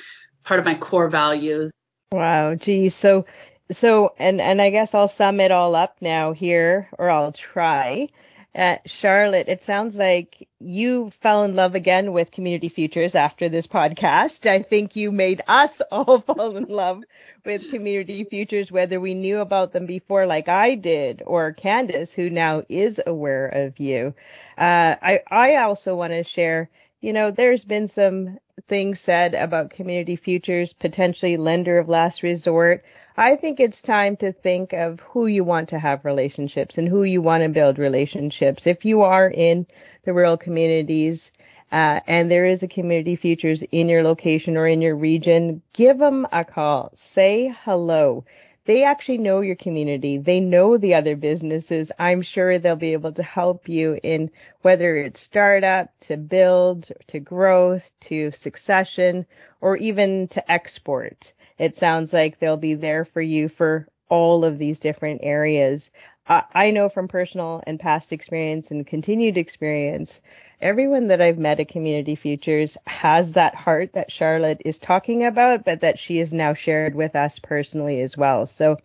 part 0.43 0.59
of 0.59 0.65
my 0.65 0.75
core 0.75 1.09
values. 1.09 1.71
Wow. 2.11 2.55
Geez. 2.55 2.95
So, 2.95 3.25
so, 3.71 4.13
and, 4.17 4.39
and 4.39 4.61
I 4.61 4.69
guess 4.69 4.93
I'll 4.93 5.07
sum 5.07 5.39
it 5.39 5.51
all 5.51 5.75
up 5.75 5.97
now 6.01 6.31
here, 6.31 6.87
or 6.97 7.09
I'll 7.09 7.31
try. 7.31 8.09
Uh, 8.55 8.77
Charlotte, 8.85 9.47
it 9.47 9.63
sounds 9.63 9.97
like 9.97 10.47
you 10.59 11.11
fell 11.21 11.43
in 11.43 11.55
love 11.55 11.75
again 11.75 12.13
with 12.13 12.31
Community 12.31 12.67
Futures 12.67 13.13
after 13.13 13.47
this 13.47 13.67
podcast. 13.67 14.49
I 14.49 14.63
think 14.63 14.95
you 14.95 15.11
made 15.11 15.41
us 15.47 15.81
all 15.91 16.21
fall 16.21 16.57
in 16.57 16.65
love 16.65 17.03
with 17.45 17.69
Community 17.69 18.23
Futures, 18.23 18.71
whether 18.71 18.99
we 18.99 19.13
knew 19.13 19.39
about 19.39 19.71
them 19.71 19.85
before, 19.85 20.25
like 20.25 20.49
I 20.49 20.75
did, 20.75 21.23
or 21.25 21.53
Candace, 21.53 22.13
who 22.13 22.29
now 22.29 22.63
is 22.69 23.01
aware 23.05 23.47
of 23.47 23.79
you. 23.79 24.13
Uh, 24.57 24.95
I, 25.01 25.21
I 25.29 25.55
also 25.57 25.95
want 25.95 26.13
to 26.13 26.23
share, 26.23 26.69
you 27.01 27.13
know, 27.13 27.31
there's 27.31 27.63
been 27.63 27.87
some 27.87 28.39
things 28.67 28.99
said 28.99 29.35
about 29.35 29.69
Community 29.69 30.15
Futures, 30.15 30.73
potentially 30.73 31.37
lender 31.37 31.79
of 31.79 31.87
last 31.89 32.23
resort. 32.23 32.83
I 33.17 33.35
think 33.35 33.59
it's 33.59 33.81
time 33.81 34.17
to 34.17 34.31
think 34.31 34.73
of 34.73 34.99
who 34.99 35.27
you 35.27 35.43
want 35.43 35.69
to 35.69 35.79
have 35.79 36.05
relationships 36.05 36.77
and 36.77 36.87
who 36.87 37.03
you 37.03 37.21
want 37.21 37.43
to 37.43 37.49
build 37.49 37.79
relationships. 37.79 38.67
If 38.67 38.85
you 38.85 39.01
are 39.01 39.29
in 39.29 39.65
the 40.03 40.13
rural 40.13 40.37
communities, 40.37 41.31
uh, 41.71 41.99
and 42.07 42.29
there 42.29 42.45
is 42.45 42.63
a 42.63 42.67
community 42.67 43.15
futures 43.15 43.63
in 43.71 43.89
your 43.89 44.03
location 44.03 44.57
or 44.57 44.67
in 44.67 44.81
your 44.81 44.95
region, 44.95 45.61
give 45.73 45.97
them 45.97 46.27
a 46.31 46.43
call. 46.43 46.91
Say 46.93 47.53
hello. 47.63 48.25
They 48.65 48.83
actually 48.83 49.17
know 49.17 49.41
your 49.41 49.55
community. 49.55 50.17
They 50.17 50.39
know 50.39 50.77
the 50.77 50.93
other 50.93 51.15
businesses. 51.15 51.91
I'm 51.97 52.21
sure 52.21 52.59
they'll 52.59 52.75
be 52.75 52.93
able 52.93 53.13
to 53.13 53.23
help 53.23 53.67
you 53.67 53.99
in 54.03 54.29
whether 54.61 54.95
it's 54.95 55.19
startup 55.19 55.89
to 56.01 56.17
build 56.17 56.91
to 57.07 57.19
growth 57.19 57.91
to 58.01 58.31
succession 58.31 59.25
or 59.61 59.77
even 59.77 60.27
to 60.29 60.51
export 60.51 61.33
it 61.59 61.75
sounds 61.75 62.13
like 62.13 62.39
they'll 62.39 62.57
be 62.57 62.73
there 62.73 63.05
for 63.05 63.21
you 63.21 63.49
for 63.49 63.87
all 64.07 64.43
of 64.43 64.57
these 64.57 64.79
different 64.79 65.19
areas. 65.21 65.91
I 66.27 66.71
know 66.71 66.89
from 66.89 67.07
personal 67.07 67.61
and 67.67 67.79
past 67.79 68.11
experience 68.13 68.71
and 68.71 68.85
continued 68.85 69.37
experience, 69.37 70.21
everyone 70.61 71.07
that 71.07 71.21
I've 71.21 71.37
met 71.37 71.61
at 71.61 71.69
Community 71.69 72.15
Futures 72.15 72.77
has 72.85 73.31
that 73.31 73.55
heart 73.55 73.93
that 73.93 74.11
Charlotte 74.11 74.61
is 74.65 74.77
talking 74.77 75.23
about, 75.23 75.63
but 75.63 75.79
that 75.79 75.97
she 75.97 76.17
has 76.17 76.33
now 76.33 76.53
shared 76.53 76.95
with 76.95 77.15
us 77.15 77.39
personally 77.39 78.01
as 78.01 78.17
well. 78.17 78.45
So, 78.45 78.77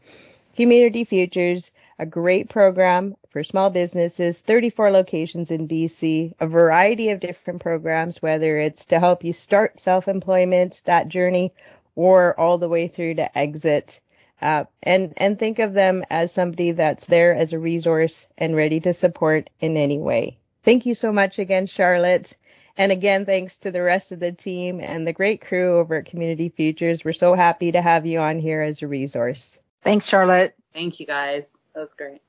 Community 0.54 1.02
Futures, 1.02 1.72
a 1.98 2.06
great 2.06 2.48
program 2.48 3.16
for 3.28 3.42
small 3.42 3.70
businesses, 3.70 4.40
34 4.40 4.92
locations 4.92 5.50
in 5.50 5.66
BC, 5.66 6.32
a 6.38 6.46
variety 6.46 7.08
of 7.10 7.18
different 7.18 7.60
programs, 7.60 8.22
whether 8.22 8.58
it's 8.58 8.86
to 8.86 9.00
help 9.00 9.24
you 9.24 9.32
start 9.32 9.80
self 9.80 10.06
employment, 10.06 10.80
that 10.84 11.08
journey, 11.08 11.52
or 11.96 12.38
all 12.38 12.56
the 12.56 12.68
way 12.68 12.86
through 12.86 13.14
to 13.14 13.36
exit. 13.36 13.98
Uh, 14.40 14.64
and 14.82 15.12
and 15.16 15.38
think 15.38 15.58
of 15.58 15.74
them 15.74 16.04
as 16.10 16.30
somebody 16.30 16.70
that's 16.70 17.06
there 17.06 17.34
as 17.34 17.52
a 17.52 17.58
resource 17.58 18.26
and 18.38 18.54
ready 18.54 18.78
to 18.78 18.92
support 18.92 19.50
in 19.60 19.76
any 19.76 19.98
way. 19.98 20.36
Thank 20.64 20.86
you 20.86 20.94
so 20.94 21.12
much 21.12 21.38
again, 21.38 21.66
Charlotte. 21.66 22.36
And 22.76 22.90
again, 22.90 23.24
thanks 23.24 23.58
to 23.58 23.70
the 23.70 23.82
rest 23.82 24.10
of 24.10 24.18
the 24.18 24.32
team 24.32 24.80
and 24.80 25.06
the 25.06 25.12
great 25.12 25.40
crew 25.40 25.78
over 25.78 25.96
at 25.96 26.06
Community 26.06 26.48
Futures. 26.48 27.04
We're 27.04 27.12
so 27.12 27.34
happy 27.34 27.70
to 27.70 27.80
have 27.80 28.04
you 28.04 28.18
on 28.18 28.40
here 28.40 28.62
as 28.62 28.82
a 28.82 28.88
resource. 28.88 29.58
Thanks, 29.82 30.08
Charlotte. 30.08 30.56
Thank 30.72 30.98
you, 30.98 31.06
guys. 31.06 31.58
That 31.74 31.80
was 31.80 31.92
great. 31.92 32.20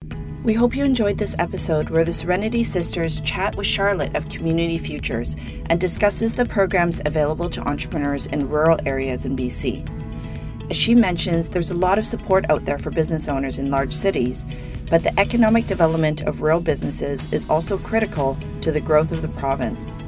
We 0.43 0.53
hope 0.53 0.75
you 0.75 0.85
enjoyed 0.85 1.17
this 1.17 1.35
episode 1.39 1.89
where 1.89 2.05
the 2.05 2.13
Serenity 2.13 2.63
Sisters 2.63 3.19
chat 3.21 3.55
with 3.55 3.65
Charlotte 3.65 4.15
of 4.15 4.29
Community 4.29 4.77
Futures 4.77 5.35
and 5.71 5.81
discusses 5.81 6.35
the 6.35 6.45
programs 6.45 7.01
available 7.05 7.49
to 7.49 7.61
entrepreneurs 7.61 8.27
in 8.27 8.47
rural 8.47 8.77
areas 8.85 9.25
in 9.25 9.35
BC. 9.35 9.87
As 10.69 10.75
she 10.75 10.95
mentions, 10.95 11.49
there's 11.49 11.69
a 11.69 11.75
lot 11.75 11.99
of 11.99 12.07
support 12.07 12.49
out 12.49 12.65
there 12.65 12.79
for 12.79 12.89
business 12.89 13.27
owners 13.27 13.59
in 13.59 13.69
large 13.69 13.93
cities, 13.93 14.45
but 14.89 15.03
the 15.03 15.19
economic 15.19 15.67
development 15.67 16.21
of 16.21 16.41
rural 16.41 16.59
businesses 16.59 17.31
is 17.31 17.47
also 17.49 17.77
critical 17.77 18.35
to 18.61 18.71
the 18.71 18.81
growth 18.81 19.11
of 19.11 19.21
the 19.21 19.27
province. 19.27 19.99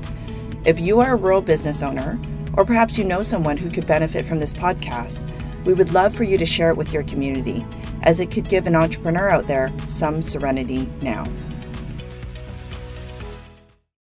If 0.66 0.80
you 0.80 1.00
are 1.00 1.14
a 1.14 1.16
rural 1.16 1.42
business 1.42 1.84
owner, 1.84 2.20
or 2.54 2.66
perhaps 2.66 2.98
you 2.98 3.04
know 3.04 3.22
someone 3.22 3.56
who 3.56 3.70
could 3.70 3.86
benefit 3.86 4.26
from 4.26 4.40
this 4.40 4.54
podcast, 4.54 5.30
we 5.64 5.74
would 5.74 5.94
love 5.94 6.16
for 6.16 6.24
you 6.24 6.40
to 6.40 6.46
share 6.46 6.72
it 6.72 6.78
with 6.78 6.92
your 6.92 7.04
community, 7.04 7.64
as 8.02 8.20
it 8.20 8.32
could 8.32 8.50
give 8.50 8.66
an 8.66 8.76
entrepreneur 8.76 9.30
out 9.30 9.48
there 9.48 9.72
some 9.86 10.24
serenity 10.24 10.90
now. 11.02 11.28